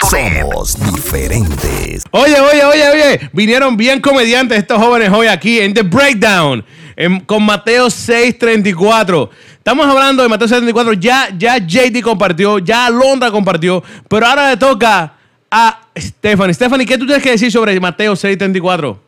[0.08, 2.02] Somos diferentes.
[2.12, 3.30] Oye, oye, oye, oye.
[3.34, 6.64] Vinieron bien comediantes estos jóvenes hoy aquí en The Breakdown
[6.96, 9.30] en- con Mateo 634.
[9.64, 10.92] Estamos hablando de Mateo 634.
[11.00, 15.14] Ya, ya JD compartió, ya Alondra compartió, pero ahora le toca
[15.50, 16.52] a Stephanie.
[16.52, 19.02] Stephanie, ¿qué tú tienes que decir sobre Mateo 634?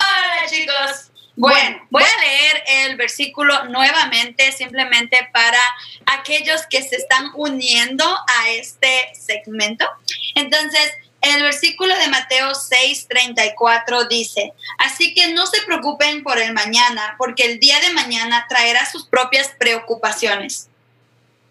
[0.00, 1.10] Hola chicos.
[1.34, 5.60] Bueno, voy a leer el versículo nuevamente, simplemente para
[6.04, 9.86] aquellos que se están uniendo a este segmento.
[10.34, 17.16] Entonces, el versículo de Mateo 6:34 dice, así que no se preocupen por el mañana,
[17.18, 20.68] porque el día de mañana traerá sus propias preocupaciones.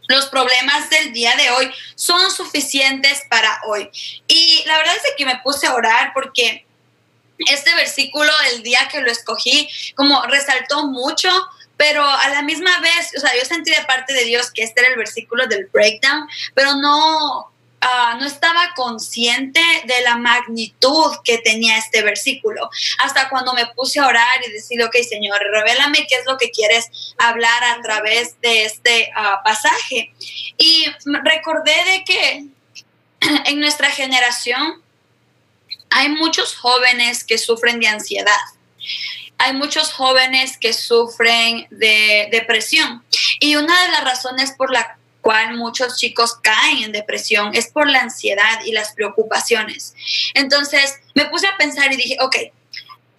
[0.07, 3.89] Los problemas del día de hoy son suficientes para hoy.
[4.27, 6.65] Y la verdad es que me puse a orar porque
[7.39, 11.29] este versículo, el día que lo escogí, como resaltó mucho,
[11.75, 14.81] pero a la misma vez, o sea, yo sentí de parte de Dios que este
[14.81, 17.51] era el versículo del breakdown, pero no,
[17.81, 22.69] ah, no estaba consciente de la magnitud que tenía este versículo.
[22.99, 26.51] Hasta cuando me puse a orar y decir, ok, Señor, revélame qué es lo que
[26.51, 30.13] quieres hablar a través de este ah, pasaje.
[30.57, 30.85] Y
[31.23, 32.45] recordé de que
[33.45, 34.81] en nuestra generación,
[35.89, 38.31] hay muchos jóvenes que sufren de ansiedad.
[39.39, 43.03] Hay muchos jóvenes que sufren de depresión.
[43.39, 44.97] Y una de las razones por la
[45.57, 49.93] muchos chicos caen en depresión es por la ansiedad y las preocupaciones.
[50.33, 52.35] Entonces me puse a pensar y dije, ok,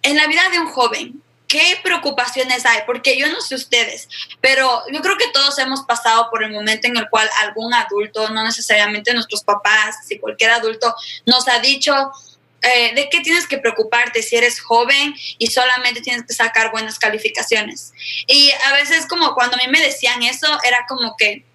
[0.01, 2.81] en la vida de un joven, ¿qué preocupaciones hay?
[2.85, 4.07] Porque yo no sé ustedes,
[4.39, 8.29] pero yo creo que todos hemos pasado por el momento en el cual algún adulto,
[8.29, 10.95] no necesariamente nuestros papás, si cualquier adulto
[11.25, 12.11] nos ha dicho,
[12.61, 16.99] eh, ¿de qué tienes que preocuparte si eres joven y solamente tienes que sacar buenas
[16.99, 17.93] calificaciones?
[18.27, 21.45] Y a veces como cuando a mí me decían eso, era como que,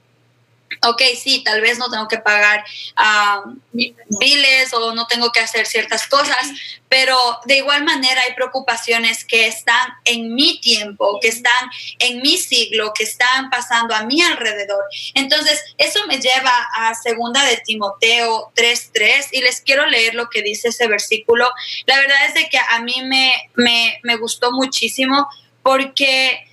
[0.82, 2.64] ok, sí, tal vez no tengo que pagar
[2.96, 6.48] ah, biles o no tengo que hacer ciertas cosas,
[6.88, 12.36] pero de igual manera hay preocupaciones que están en mi tiempo, que están en mi
[12.38, 14.84] siglo, que están pasando a mi alrededor.
[15.14, 20.42] Entonces, eso me lleva a segunda de Timoteo 3.3 y les quiero leer lo que
[20.42, 21.50] dice ese versículo.
[21.86, 25.28] La verdad es de que a mí me, me, me gustó muchísimo
[25.62, 26.46] porque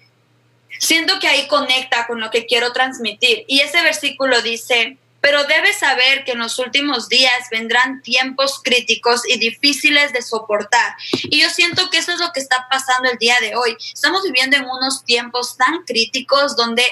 [0.82, 3.46] siento que ahí conecta con lo que quiero transmitir.
[3.48, 9.22] Y ese versículo dice, pero debes saber que en los últimos días vendrán tiempos críticos
[9.28, 10.96] y difíciles de soportar.
[11.24, 13.78] Y yo siento que eso es lo que está pasando el día de hoy.
[13.94, 16.84] Estamos viviendo en unos tiempos tan críticos donde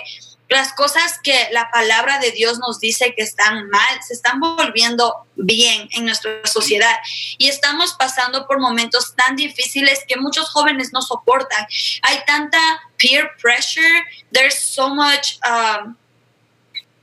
[0.50, 5.28] las cosas que la palabra de Dios nos dice que están mal se están volviendo
[5.36, 6.98] bien en nuestra sociedad
[7.38, 11.68] y estamos pasando por momentos tan difíciles que muchos jóvenes no soportan.
[12.02, 12.60] Hay tanta
[12.98, 15.96] peer pressure, there's so much um,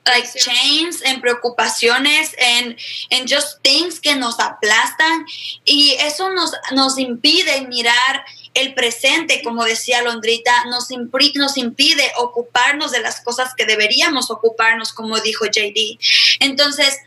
[0.06, 2.76] like chains en preocupaciones en
[3.10, 5.24] en just things que nos aplastan
[5.64, 8.24] y eso nos nos impide mirar
[8.56, 10.88] el presente, como decía Londrita, nos,
[11.34, 15.98] nos impide ocuparnos de las cosas que deberíamos ocuparnos, como dijo JD.
[16.40, 16.98] Entonces,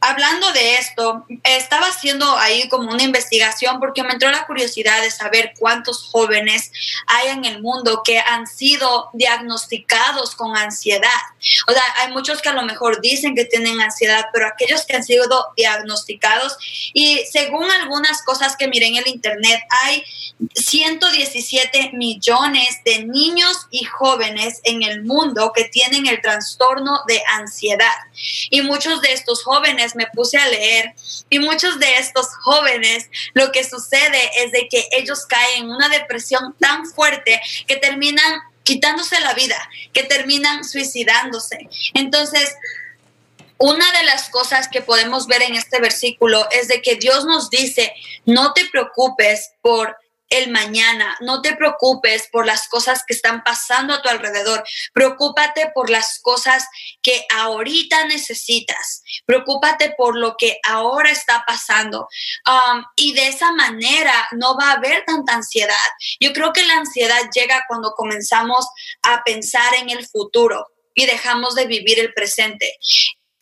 [0.00, 5.10] hablando de esto, estaba haciendo ahí como una investigación porque me entró la curiosidad de
[5.10, 6.72] saber cuántos jóvenes
[7.06, 11.08] hay en el mundo que han sido diagnosticados con ansiedad.
[11.66, 14.96] O sea, hay muchos que a lo mejor dicen que tienen ansiedad, pero aquellos que
[14.96, 16.56] han sido diagnosticados
[16.94, 20.02] y según algunas cosas que miré en el internet, hay
[20.54, 27.96] 117 millones de niños y jóvenes en el mundo que tienen el trastorno de ansiedad.
[28.48, 30.94] Y muchos de estos jóvenes me puse a leer
[31.28, 35.88] y muchos de estos jóvenes lo que sucede es de que ellos caen en una
[35.88, 39.56] depresión tan fuerte que terminan quitándose la vida,
[39.92, 41.68] que terminan suicidándose.
[41.94, 42.54] Entonces,
[43.58, 47.50] una de las cosas que podemos ver en este versículo es de que Dios nos
[47.50, 47.92] dice,
[48.24, 49.96] no te preocupes por
[50.30, 54.64] el mañana, no te preocupes por las cosas que están pasando a tu alrededor,
[54.94, 56.66] preocúpate por las cosas
[57.02, 62.08] que ahorita necesitas, preocúpate por lo que ahora está pasando.
[62.46, 65.74] Um, y de esa manera no va a haber tanta ansiedad.
[66.20, 68.66] Yo creo que la ansiedad llega cuando comenzamos
[69.02, 72.76] a pensar en el futuro y dejamos de vivir el presente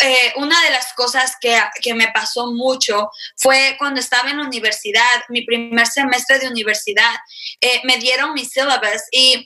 [0.01, 4.45] eh, una de las cosas que, que, me pasó mucho fue cuando estaba en la
[4.45, 7.17] universidad, mi primer semestre de universidad,
[7.61, 9.45] eh, me dieron mi syllabus y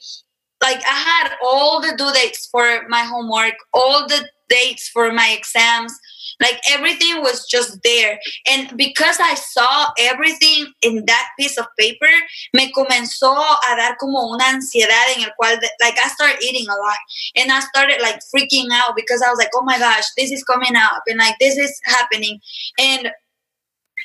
[0.60, 5.32] like I had all the due dates for my homework, all the dates for my
[5.32, 5.92] exams.
[6.40, 8.18] Like everything was just there.
[8.50, 12.10] And because I saw everything in that piece of paper,
[12.54, 16.76] me comenzó a dar como una ansiedad en el cual, like, I started eating a
[16.76, 16.98] lot.
[17.36, 20.44] And I started like freaking out because I was like, oh my gosh, this is
[20.44, 22.40] coming up and like this is happening.
[22.78, 23.10] And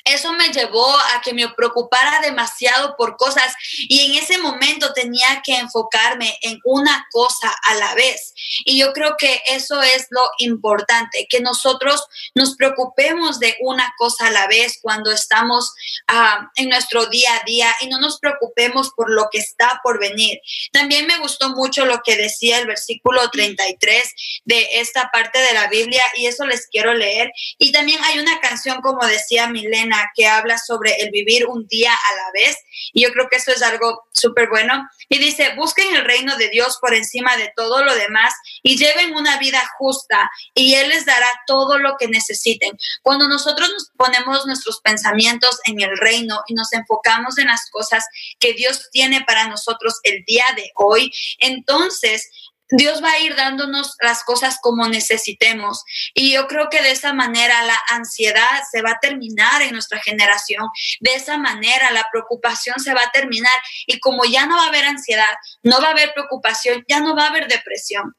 [0.04, 3.54] eso me llevó a que me preocupara demasiado por cosas
[3.88, 8.34] y en ese momento tenía que enfocarme en una cosa a la vez.
[8.64, 14.26] Y yo creo que eso es lo importante, que nosotros nos preocupemos de una cosa
[14.26, 15.72] a la vez cuando estamos
[16.12, 19.98] uh, en nuestro día a día y no nos preocupemos por lo que está por
[19.98, 20.40] venir.
[20.72, 25.68] También me gustó mucho lo que decía el versículo 33 de esta parte de la
[25.68, 27.30] Biblia y eso les quiero leer.
[27.58, 31.92] Y también hay una canción, como decía Milena, que habla sobre el vivir un día
[31.92, 32.56] a la vez.
[32.92, 34.88] Y yo creo que eso es algo súper bueno.
[35.08, 39.14] Y dice, busquen el reino de Dios por encima de todo lo demás y lleven
[39.14, 42.76] una vida justa y Él les dará todo lo que necesiten.
[43.02, 48.04] Cuando nosotros nos ponemos nuestros pensamientos en el reino y nos enfocamos en las cosas
[48.38, 52.28] que Dios tiene para nosotros el día de hoy, entonces
[52.70, 55.84] Dios va a ir dándonos las cosas como necesitemos.
[56.14, 60.00] Y yo creo que de esa manera la ansiedad se va a terminar en nuestra
[60.00, 60.66] generación.
[61.00, 63.56] De esa manera la preocupación se va a terminar.
[63.86, 65.30] Y como ya no va a haber ansiedad,
[65.62, 68.14] no va a haber preocupación, ya no va a haber depresión.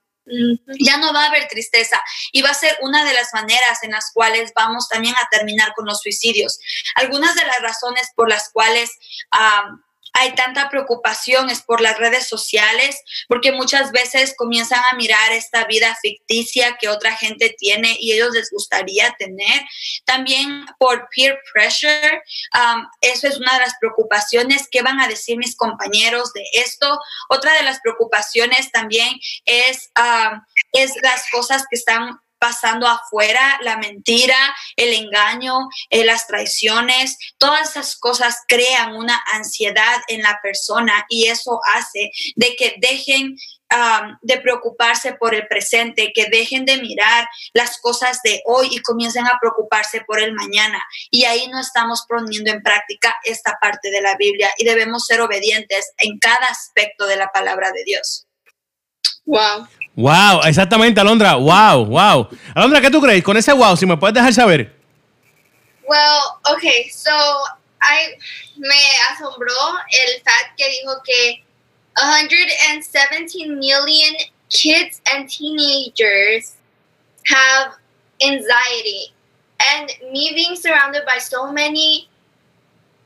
[0.80, 2.00] Ya no va a haber tristeza
[2.32, 5.74] y va a ser una de las maneras en las cuales vamos también a terminar
[5.76, 6.60] con los suicidios.
[6.94, 8.92] Algunas de las razones por las cuales
[9.34, 9.82] um,
[10.20, 15.64] hay tanta preocupación es por las redes sociales, porque muchas veces comienzan a mirar esta
[15.66, 19.62] vida ficticia que otra gente tiene y ellos les gustaría tener.
[20.06, 22.22] También por peer pressure,
[22.54, 24.68] um, eso es una de las preocupaciones.
[24.70, 27.00] ¿Qué van a decir mis compañeros de esto?
[27.30, 30.42] Otra de las preocupaciones también es, um,
[30.74, 34.38] es las cosas que están pasando afuera, la mentira,
[34.76, 41.28] el engaño, eh, las traiciones, todas esas cosas crean una ansiedad en la persona y
[41.28, 43.36] eso hace de que dejen
[44.22, 49.28] de preocuparse por el presente, que dejen de mirar las cosas de hoy y comiencen
[49.28, 50.82] a preocuparse por el mañana.
[51.12, 55.22] Y ahí no estamos poniendo en práctica esta parte de la Biblia y debemos ser
[55.22, 58.29] obedientes en cada aspecto de la palabra de Dios.
[59.30, 59.68] Wow.
[59.96, 61.36] Wow, exactamente, Alondra.
[61.36, 62.28] Wow, wow.
[62.56, 63.24] Alondra, ¿qué tú crees?
[63.24, 64.74] Con ese wow, si me puedes dejar saber.
[65.88, 67.12] Well, okay, so
[67.80, 68.16] I
[68.58, 69.54] me asombró
[69.92, 71.44] el fact que dijo que
[71.96, 74.16] 117 million
[74.50, 76.56] kids and teenagers
[77.28, 77.74] have
[78.24, 79.14] anxiety.
[79.60, 82.10] And me being surrounded by so many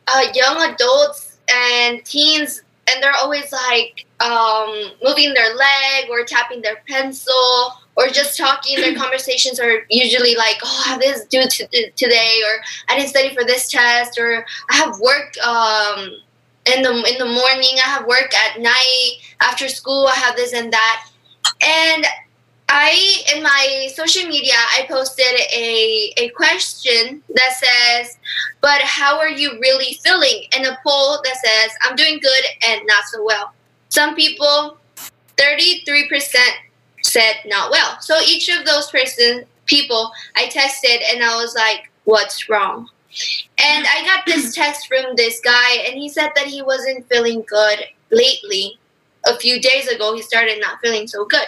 [0.07, 6.61] uh, young adults and teens, and they're always like um, moving their leg or tapping
[6.61, 8.79] their pencil or just talking.
[8.79, 13.09] Their conversations are usually like, "Oh, I have this due to, today," or "I didn't
[13.09, 16.09] study for this test," or "I have work um,
[16.73, 17.75] in the in the morning.
[17.83, 19.11] I have work at night
[19.41, 20.07] after school.
[20.07, 21.05] I have this and that."
[21.61, 22.05] And
[22.69, 28.17] I in my social media I posted a a question that says,
[28.61, 32.81] "But how are you really feeling?" and a poll that says, "I'm doing good and
[32.87, 33.53] not so well."
[33.93, 34.77] Some people,
[35.37, 36.55] thirty three percent
[37.03, 37.97] said not well.
[38.01, 42.89] So each of those person people I tested and I was like, "What's wrong?"
[43.59, 47.43] And I got this text from this guy, and he said that he wasn't feeling
[47.47, 48.79] good lately.
[49.27, 51.47] A few days ago, he started not feeling so good.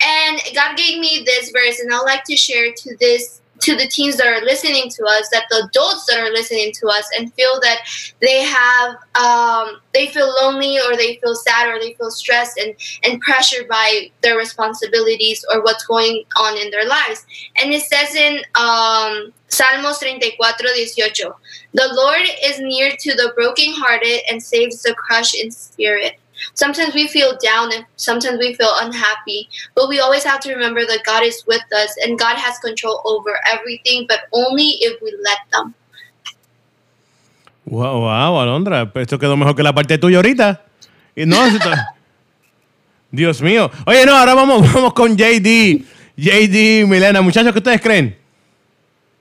[0.00, 3.88] And God gave me this verse, and I'd like to share to this to the
[3.88, 7.32] teens that are listening to us, that the adults that are listening to us, and
[7.34, 7.80] feel that
[8.20, 12.74] they have um, they feel lonely or they feel sad or they feel stressed and
[13.02, 17.24] and pressured by their responsibilities or what's going on in their lives.
[17.56, 21.32] And it says in um, Salmos 34, 18,
[21.72, 26.18] the Lord is near to the brokenhearted and saves the crushed in spirit.
[26.52, 30.84] Sometimes we feel down and sometimes we feel unhappy, but we always have to remember
[30.84, 35.16] that God is with us and God has control over everything, but only if we
[35.24, 35.74] let them.
[37.64, 40.60] Wow, wow, Alondra, esto quedó mejor que la parte tuya ahorita.
[41.16, 41.38] Y no,
[43.10, 43.70] Dios mío.
[43.86, 45.82] Oye, no, ahora vamos, vamos con JD.
[46.16, 48.23] JD, Milena, muchachos, ¿qué ustedes creen?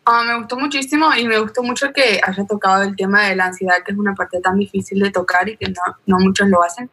[0.06, 3.45] Ah, me gustó muchísimo y me gustó mucho que haya tocado el tema de la
[3.45, 6.62] ansiedad, que es una parte tan difícil de tocar y que no, no muchos lo
[6.62, 6.89] hacen,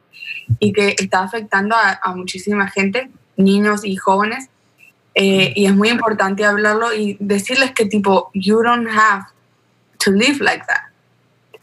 [0.60, 4.48] y que está afectando a, a muchísima gente, niños y jóvenes.
[5.16, 9.24] Eh, y es muy importante hablarlo y decirles que tipo, you don't have
[9.98, 10.82] to live like that.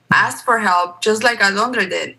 [0.10, 2.18] Ask for help, just like Alondra did.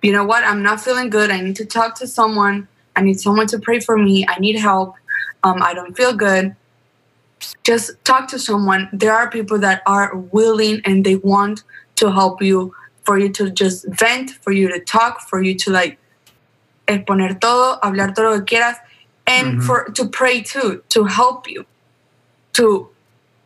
[0.00, 0.44] You know what?
[0.44, 1.30] I'm not feeling good.
[1.30, 2.68] I need to talk to someone.
[2.94, 4.24] I need someone to pray for me.
[4.28, 4.94] I need help.
[5.42, 6.54] Um, I don't feel good
[7.64, 8.88] just talk to someone.
[8.92, 11.62] There are people that are willing and they want
[11.96, 12.74] to help you,
[13.04, 15.98] for you to just vent, for you to talk, for you to like
[16.88, 18.76] exponer todo, hablar todo lo que quieras,
[19.26, 19.66] and mm-hmm.
[19.66, 21.64] for to pray too, to help you,
[22.54, 22.88] to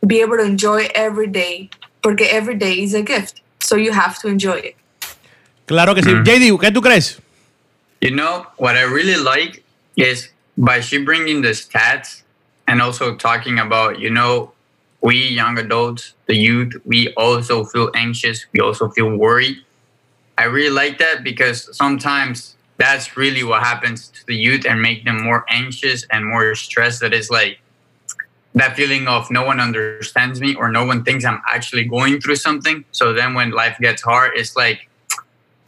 [0.05, 1.69] be able to enjoy every day,
[2.01, 4.75] porque every day is a gift, so you have to enjoy it.
[5.67, 6.11] Claro que sí.
[6.11, 6.23] Mm-hmm.
[6.23, 7.19] JD, ¿qué tú crees?
[8.01, 9.63] You know, what I really like
[9.97, 12.23] is by she bringing the stats
[12.69, 14.51] and also talking about, you know,
[15.01, 18.45] we young adults, the youth, we also feel anxious.
[18.53, 19.57] We also feel worried.
[20.37, 25.03] I really like that because sometimes that's really what happens to the youth and make
[25.03, 26.99] them more anxious and more stressed.
[27.01, 27.59] That is like
[28.53, 32.35] that feeling of no one understands me or no one thinks I'm actually going through
[32.35, 32.85] something.
[32.91, 34.87] So then when life gets hard, it's like,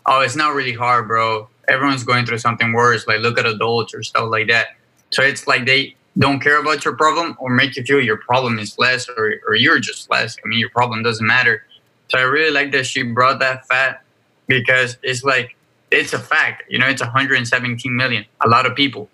[0.05, 1.49] oh, it's not really hard, bro.
[1.67, 3.07] Everyone's going through something worse.
[3.07, 4.75] Like, look at adults or stuff like that.
[5.09, 8.59] So it's like they don't care about your problem or make you feel your problem
[8.59, 10.37] is less or, or you're just less.
[10.43, 11.65] I mean, your problem doesn't matter.
[12.09, 14.05] So I really like that she brought that fact
[14.47, 15.55] because it's like,
[15.89, 16.63] it's a fact.
[16.69, 19.09] You know, it's 117 million, a lot of people.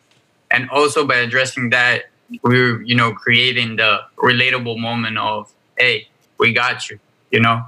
[0.50, 2.06] And also by addressing that,
[2.42, 6.08] we're, you know, creating the relatable moment of, hey,
[6.40, 7.00] we got you,
[7.32, 7.66] you know,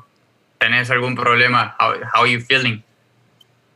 [0.60, 2.84] tenés algún problema, how, how are you feeling?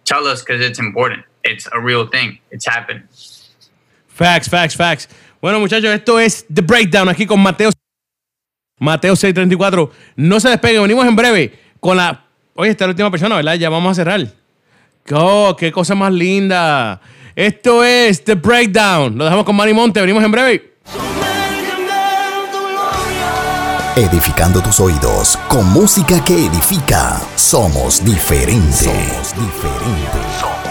[0.05, 1.23] Tell us because it's important.
[1.43, 2.39] It's a real thing.
[2.51, 3.03] It's happening.
[4.07, 5.07] Facts, facts, facts.
[5.43, 7.69] Bueno, muchachos, esto es The Breakdown aquí con Mateo.
[8.79, 9.91] Mateo 634.
[10.15, 12.23] No se despeguen, venimos en breve con la.
[12.55, 13.55] Oye, esta es la última persona, ¿verdad?
[13.55, 14.25] Ya vamos a cerrar.
[15.11, 17.01] Oh, qué cosa más linda.
[17.35, 19.17] Esto es The Breakdown.
[19.17, 19.99] Lo dejamos con Manny Monte.
[19.99, 20.75] Venimos en breve.
[23.97, 27.19] Edificando tus oídos con música que edifica.
[27.35, 28.85] Somos diferentes.
[28.85, 30.62] Somos diferentes.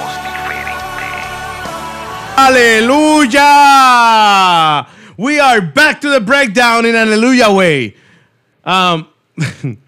[2.36, 3.42] Aleluya.
[5.16, 7.94] We are back to the breakdown in Hallelujah way.
[8.64, 9.06] Um,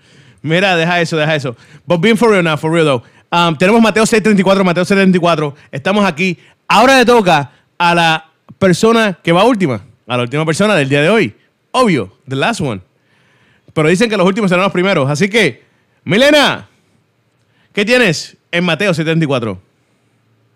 [0.43, 1.57] mira, deja eso, deja eso.
[1.87, 3.03] But being for real now, for real though.
[3.33, 5.55] Um, tenemos Mateo 634, Mateo 634.
[5.73, 6.39] Estamos aquí.
[6.69, 9.81] Ahora le toca a la persona que va última.
[10.07, 11.35] A la última persona del día de hoy.
[11.73, 12.81] Obvio, the last one.
[13.73, 15.11] Pero dicen que los últimos serán los primeros.
[15.11, 15.65] Así que,
[16.05, 16.69] Milena,
[17.73, 19.59] ¿qué tienes en Mateo 74?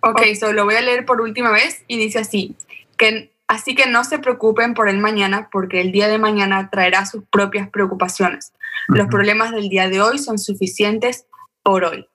[0.00, 2.56] Ok, so lo voy a leer por última vez y dice así,
[2.96, 7.06] que así que no se preocupen por el mañana porque el día de mañana traerá
[7.06, 8.52] sus propias preocupaciones.
[8.88, 9.10] Los Ujú.
[9.10, 11.26] problemas del día de hoy son suficientes
[11.62, 12.06] por hoy.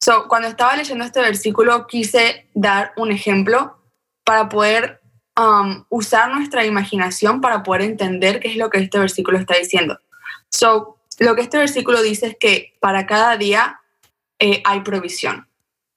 [0.00, 3.78] So, cuando estaba leyendo este versículo quise dar un ejemplo
[4.24, 5.00] para poder
[5.38, 9.98] um, usar nuestra imaginación para poder entender qué es lo que este versículo está diciendo.
[10.50, 13.80] So, lo que este versículo dice es que para cada día
[14.38, 15.48] eh, hay provisión.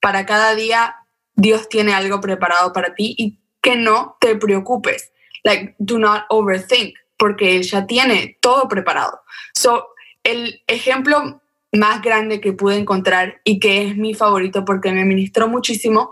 [0.02, 0.96] Para cada día
[1.40, 5.12] Dios tiene algo preparado para ti y que no te preocupes.
[5.44, 9.22] Like, do not overthink, porque Él ya tiene todo preparado.
[9.54, 9.88] So,
[10.24, 15.48] el ejemplo más grande que pude encontrar y que es mi favorito porque me ministró
[15.48, 16.12] muchísimo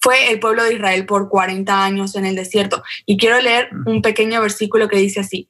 [0.00, 2.84] fue el pueblo de Israel por 40 años en el desierto.
[3.06, 5.48] Y quiero leer un pequeño versículo que dice así.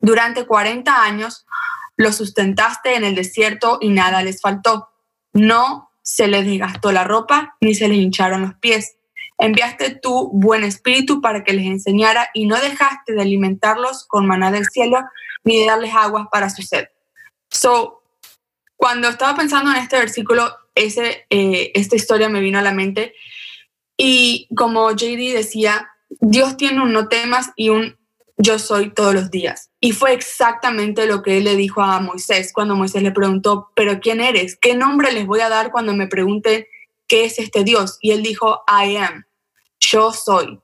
[0.00, 1.46] Durante 40 años
[1.96, 4.88] los sustentaste en el desierto y nada les faltó.
[5.32, 8.96] No se les desgastó la ropa ni se les hincharon los pies.
[9.38, 14.52] Enviaste tu buen espíritu para que les enseñara y no dejaste de alimentarlos con maná
[14.52, 15.00] del cielo
[15.42, 16.86] ni de darles aguas para su sed.
[17.50, 18.04] So,
[18.76, 23.12] cuando estaba pensando en este versículo, ese, eh, esta historia me vino a la mente
[23.96, 27.98] y como JD decía, Dios tiene un no temas y un
[28.36, 29.70] yo soy todos los días.
[29.80, 34.00] Y fue exactamente lo que él le dijo a Moisés cuando Moisés le preguntó, pero
[34.00, 34.56] ¿quién eres?
[34.60, 36.66] ¿Qué nombre les voy a dar cuando me pregunten
[37.06, 37.98] qué es este Dios?
[38.00, 39.24] Y él dijo, I am,
[39.80, 40.60] yo soy.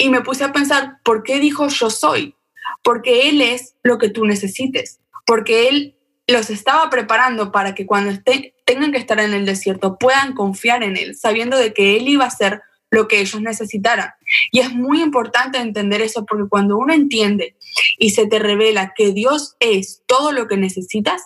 [0.00, 2.34] Y me puse a pensar, ¿por qué dijo yo soy?
[2.82, 5.94] Porque Él es lo que tú necesites, porque Él
[6.26, 10.82] los estaba preparando para que cuando estén, tengan que estar en el desierto puedan confiar
[10.82, 14.10] en Él, sabiendo de que Él iba a hacer lo que ellos necesitaran.
[14.50, 17.56] Y es muy importante entender eso porque cuando uno entiende
[17.98, 21.22] y se te revela que Dios es todo lo que necesitas,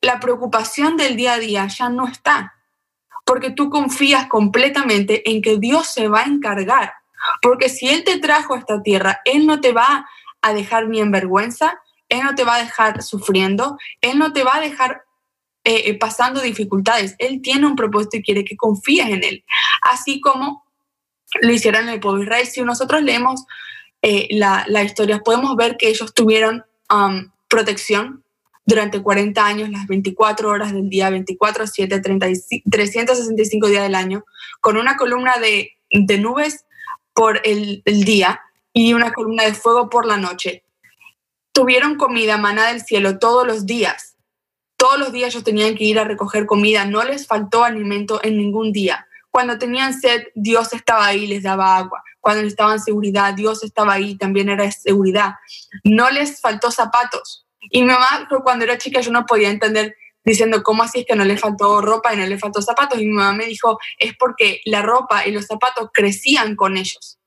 [0.00, 2.54] la preocupación del día a día ya no está,
[3.24, 6.92] porque tú confías completamente en que Dios se va a encargar,
[7.42, 10.06] porque si Él te trajo a esta tierra, Él no te va
[10.40, 14.44] a dejar ni en vergüenza, Él no te va a dejar sufriendo, Él no te
[14.44, 15.07] va a dejar
[15.68, 17.14] eh, eh, pasando dificultades.
[17.18, 19.44] Él tiene un propósito y quiere que confíes en Él.
[19.82, 20.64] Así como
[21.42, 22.46] lo hicieron en el pueblo Israel.
[22.46, 23.44] Si nosotros leemos
[24.00, 28.24] eh, la, la, historia, podemos ver que ellos tuvieron um, protección
[28.64, 34.24] durante 40 años, las 24 horas del día, 24, 7, 365 días del año,
[34.62, 36.64] con una columna de, de nubes
[37.12, 38.40] por el, el día
[38.72, 40.64] y una columna de fuego por la noche.
[41.52, 44.07] Tuvieron comida, maná del cielo todos los días.
[44.78, 48.38] Todos los días ellos tenían que ir a recoger comida, no les faltó alimento en
[48.38, 49.08] ningún día.
[49.28, 52.02] Cuando tenían sed, Dios estaba ahí, les daba agua.
[52.20, 55.34] Cuando necesitaban seguridad, Dios estaba ahí, también era seguridad.
[55.82, 57.44] No les faltó zapatos.
[57.58, 61.16] Y mi mamá, cuando era chica, yo no podía entender diciendo, ¿cómo así es que
[61.16, 63.00] no le faltó ropa y no le faltó zapatos?
[63.00, 67.18] Y mi mamá me dijo, es porque la ropa y los zapatos crecían con ellos.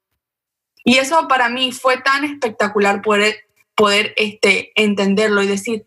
[0.86, 3.36] Y eso para mí fue tan espectacular poder,
[3.76, 5.86] poder este, entenderlo y decir,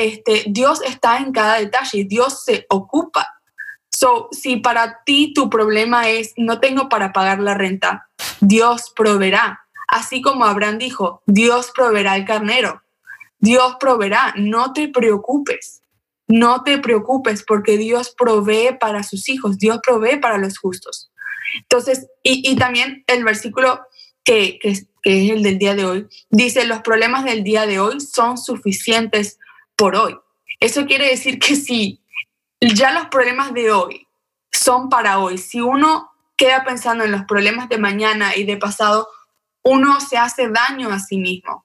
[0.00, 3.28] este, Dios está en cada detalle, Dios se ocupa.
[3.90, 8.08] So, si para ti tu problema es no tengo para pagar la renta,
[8.40, 9.60] Dios proveerá.
[9.88, 12.82] Así como Abraham dijo, Dios proveerá el carnero.
[13.40, 15.82] Dios proveerá, no te preocupes.
[16.28, 21.10] No te preocupes porque Dios provee para sus hijos, Dios provee para los justos.
[21.62, 23.80] Entonces, y, también el versículo
[24.24, 28.38] que, es el del día de hoy, dice, los problemas del día de hoy son
[28.38, 29.38] suficientes
[29.80, 30.14] por hoy.
[30.60, 32.04] Eso quiere decir que si
[32.60, 34.06] ya los problemas de hoy
[34.52, 39.08] son para hoy, si uno queda pensando en los problemas de mañana y de pasado,
[39.62, 41.64] uno se hace daño a sí mismo,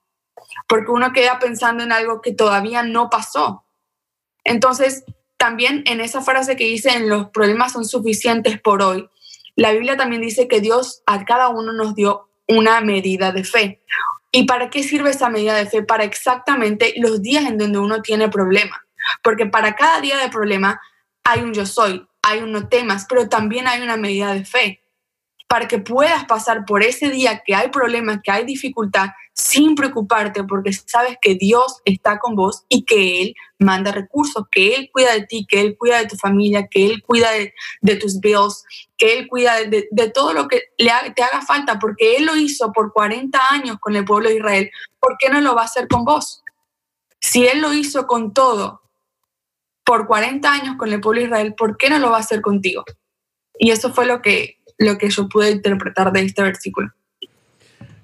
[0.66, 3.66] porque uno queda pensando en algo que todavía no pasó.
[4.44, 5.04] Entonces,
[5.36, 9.10] también en esa frase que dice, en los problemas son suficientes por hoy,
[9.56, 13.82] la Biblia también dice que Dios a cada uno nos dio una medida de fe.
[14.36, 15.82] ¿Y para qué sirve esa medida de fe?
[15.82, 18.84] Para exactamente los días en donde uno tiene problema.
[19.22, 20.78] Porque para cada día de problema
[21.24, 24.85] hay un yo soy, hay un no temas, pero también hay una medida de fe
[25.48, 30.42] para que puedas pasar por ese día que hay problemas, que hay dificultad, sin preocuparte,
[30.42, 35.12] porque sabes que Dios está con vos y que Él manda recursos, que Él cuida
[35.12, 38.64] de ti, que Él cuida de tu familia, que Él cuida de, tus bills,
[38.96, 42.72] que Él cuida de, todo lo que le te haga falta, porque Él lo hizo
[42.72, 45.86] por 40 años con el pueblo de Israel, ¿por qué no lo va a hacer
[45.86, 46.42] con vos?
[47.20, 48.82] Si Él lo hizo con todo
[49.84, 52.40] por 40 años con el pueblo de Israel, ¿por qué no lo va a hacer
[52.40, 52.84] contigo?
[53.58, 56.92] Y eso fue lo que lo que yo pude interpretar de este versículo.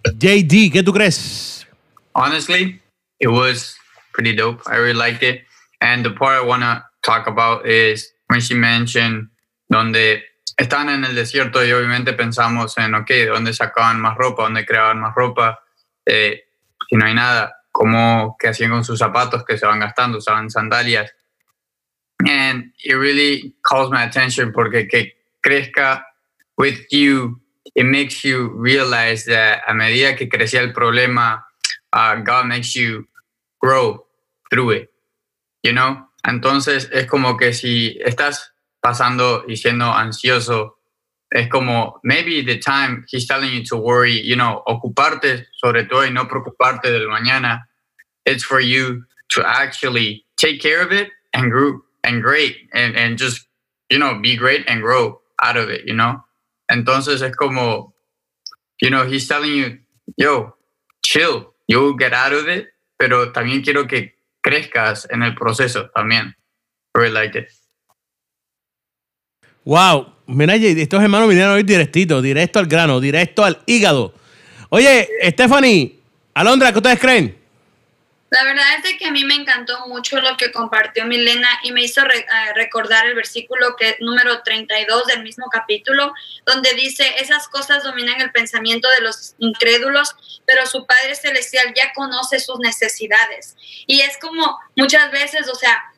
[0.04, 1.66] JD, ¿qué tú crees?
[2.14, 2.80] Honestly,
[3.20, 3.76] it was
[4.12, 4.62] pretty dope.
[4.66, 5.44] I really liked it.
[5.80, 9.28] And the part I want to talk about is when she mentioned
[9.68, 10.22] donde
[10.56, 14.44] están en el desierto y obviamente pensamos en, ok, ¿dónde sacaban más ropa?
[14.44, 15.60] ¿Dónde creaban más ropa?
[16.04, 16.44] Eh,
[16.88, 20.18] si no hay nada, ¿cómo qué hacían con sus zapatos que se van gastando?
[20.18, 21.10] Usaban sandalias.
[22.28, 26.06] And it really calls my attention porque que crezca
[26.62, 27.40] with you,
[27.74, 31.42] it makes you realize that a medida que crecía el problema,
[31.92, 33.08] uh, God makes you
[33.60, 34.06] grow
[34.48, 34.88] through it,
[35.64, 36.06] you know?
[36.24, 40.78] Entonces es como que si estás pasando y siendo ansioso,
[41.34, 46.04] es como maybe the time he's telling you to worry, you know, ocuparte sobre todo
[46.04, 47.62] y no preocuparte del mañana.
[48.24, 53.18] It's for you to actually take care of it and grow and great and, and
[53.18, 53.48] just,
[53.90, 56.22] you know, be great and grow out of it, you know?
[56.72, 57.94] Entonces es como,
[58.80, 59.78] you know, he's telling you,
[60.16, 60.56] yo,
[61.02, 66.34] chill, you'll get out of it, pero también quiero que crezcas en el proceso también.
[66.94, 67.48] Really like it.
[69.64, 74.12] Wow, mira, estos hermanos vinieron hoy directito, directo al grano, directo al hígado.
[74.70, 76.00] Oye, Stephanie,
[76.34, 77.41] Alondra, ¿qué ustedes creen?
[78.32, 81.72] La verdad es de que a mí me encantó mucho lo que compartió Milena y
[81.72, 82.24] me hizo eh,
[82.54, 86.14] recordar el versículo que número 32 del mismo capítulo,
[86.46, 90.16] donde dice, esas cosas dominan el pensamiento de los incrédulos,
[90.46, 93.54] pero su Padre Celestial ya conoce sus necesidades.
[93.86, 95.92] Y es como muchas veces, o sea,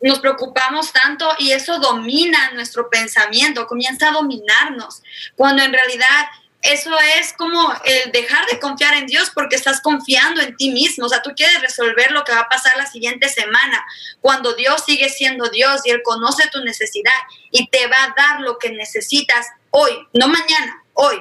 [0.00, 5.04] nos preocupamos tanto y eso domina nuestro pensamiento, comienza a dominarnos,
[5.36, 6.26] cuando en realidad
[6.72, 11.06] eso es como el dejar de confiar en Dios porque estás confiando en ti mismo.
[11.06, 13.84] O sea, tú quieres resolver lo que va a pasar la siguiente semana,
[14.20, 17.12] cuando Dios sigue siendo Dios y Él conoce tu necesidad
[17.50, 21.18] y te va a dar lo que necesitas hoy, no mañana, hoy.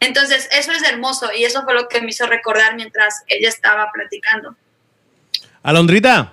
[0.00, 3.90] Entonces, eso es hermoso y eso fue lo que me hizo recordar mientras ella estaba
[3.92, 4.56] platicando.
[5.62, 6.32] Alondrita,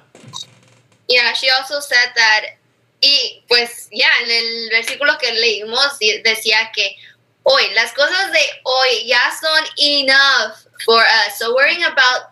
[1.08, 2.58] Yeah, she also said that,
[3.02, 6.96] y pues ya, en el versículo que leímos decía que
[7.44, 11.38] hoy, las cosas de hoy ya son enough for us.
[11.38, 12.32] So worrying about,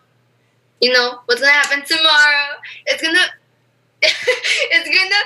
[0.80, 3.28] you know, what's gonna happen tomorrow, it's gonna,
[4.02, 5.24] it's gonna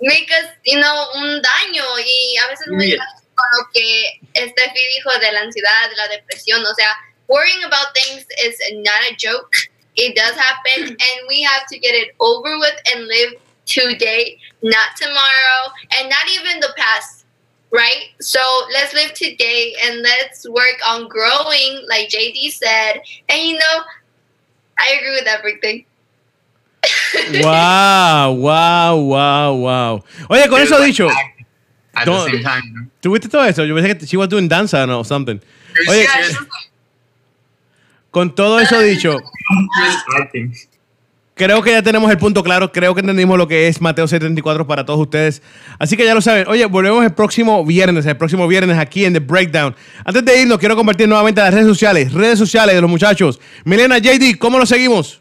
[0.00, 2.98] make us, you know, un daño y a veces muy
[3.36, 6.90] con lo que Steffi dijo de la ansiedad, de la depresión, o sea,
[7.28, 9.52] worrying about things is not a joke.
[9.96, 13.34] It does happen, and we have to get it over with and live
[13.66, 17.15] today, not tomorrow, and not even the past,
[17.72, 18.08] right?
[18.20, 18.40] So
[18.72, 23.00] let's live today and let's work on growing, like JD said.
[23.28, 23.76] And you know,
[24.78, 25.84] I agree with everything.
[27.42, 30.04] wow, wow, wow, wow.
[30.30, 31.08] Oye, con eso dicho,
[31.94, 32.90] At Don't- the same time.
[33.00, 33.64] ¿tuviste todo eso?
[33.64, 35.40] Yo pensé que she was doing danza o something.
[35.88, 36.28] Oye, Yeah,
[38.10, 39.18] con todo eso dicho,
[39.84, 40.54] Just acting.
[41.36, 42.72] Creo que ya tenemos el punto claro.
[42.72, 45.42] Creo que entendimos lo que es Mateo 74 para todos ustedes.
[45.78, 46.48] Así que ya lo saben.
[46.48, 49.76] Oye, volvemos el próximo viernes, el próximo viernes aquí en The Breakdown.
[50.04, 53.38] Antes de irnos, quiero compartir nuevamente las redes sociales, redes sociales de los muchachos.
[53.64, 55.20] Milena, JD, ¿cómo lo seguimos?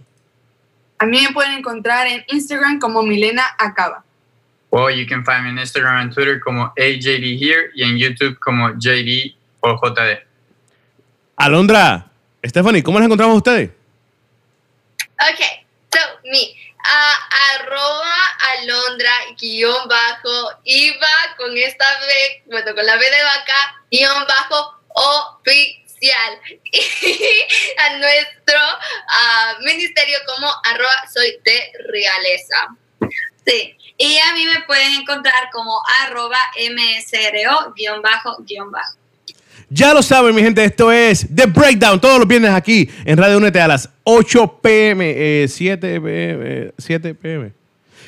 [0.97, 4.03] A mí me pueden encontrar en Instagram como Milena Acaba.
[4.71, 8.39] Well, you can find me on Instagram and Twitter como AJD here y en YouTube
[8.39, 10.19] como JD o JD.
[11.37, 12.07] Alondra,
[12.43, 13.71] Stephanie, ¿cómo las encontramos a ustedes?
[15.33, 15.64] Okay,
[15.95, 16.35] so
[17.53, 18.15] arroba
[18.53, 24.79] alondra guion bajo iba con esta B, bueno, con la B de vaca, guion bajo
[24.89, 26.41] oficial.
[26.71, 28.59] Y a nuestro
[29.61, 32.67] ministerio como arroba soy de realeza.
[33.45, 36.39] Sí, y a mí me pueden encontrar como arroba
[36.71, 38.97] msro guion bajo guion bajo.
[39.69, 43.37] Ya lo saben, mi gente, esto es The Breakdown, todos los viernes aquí en Radio
[43.37, 47.51] Únete a las 8 pm, eh, 7 pm, eh, 7 pm,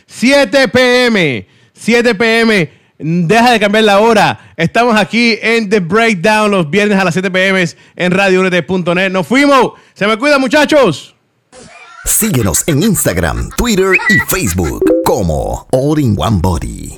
[0.06, 2.78] 7 pm, 7 pm.
[3.00, 4.54] Deja de cambiar la hora.
[4.58, 7.64] Estamos aquí en The Breakdown los viernes a las 7 pm
[7.96, 9.12] en radiounete.net.
[9.12, 9.74] Nos fuimos.
[9.94, 11.16] Se me cuida, muchachos.
[12.06, 16.98] Síguenos en Instagram, Twitter y Facebook como All in One Body.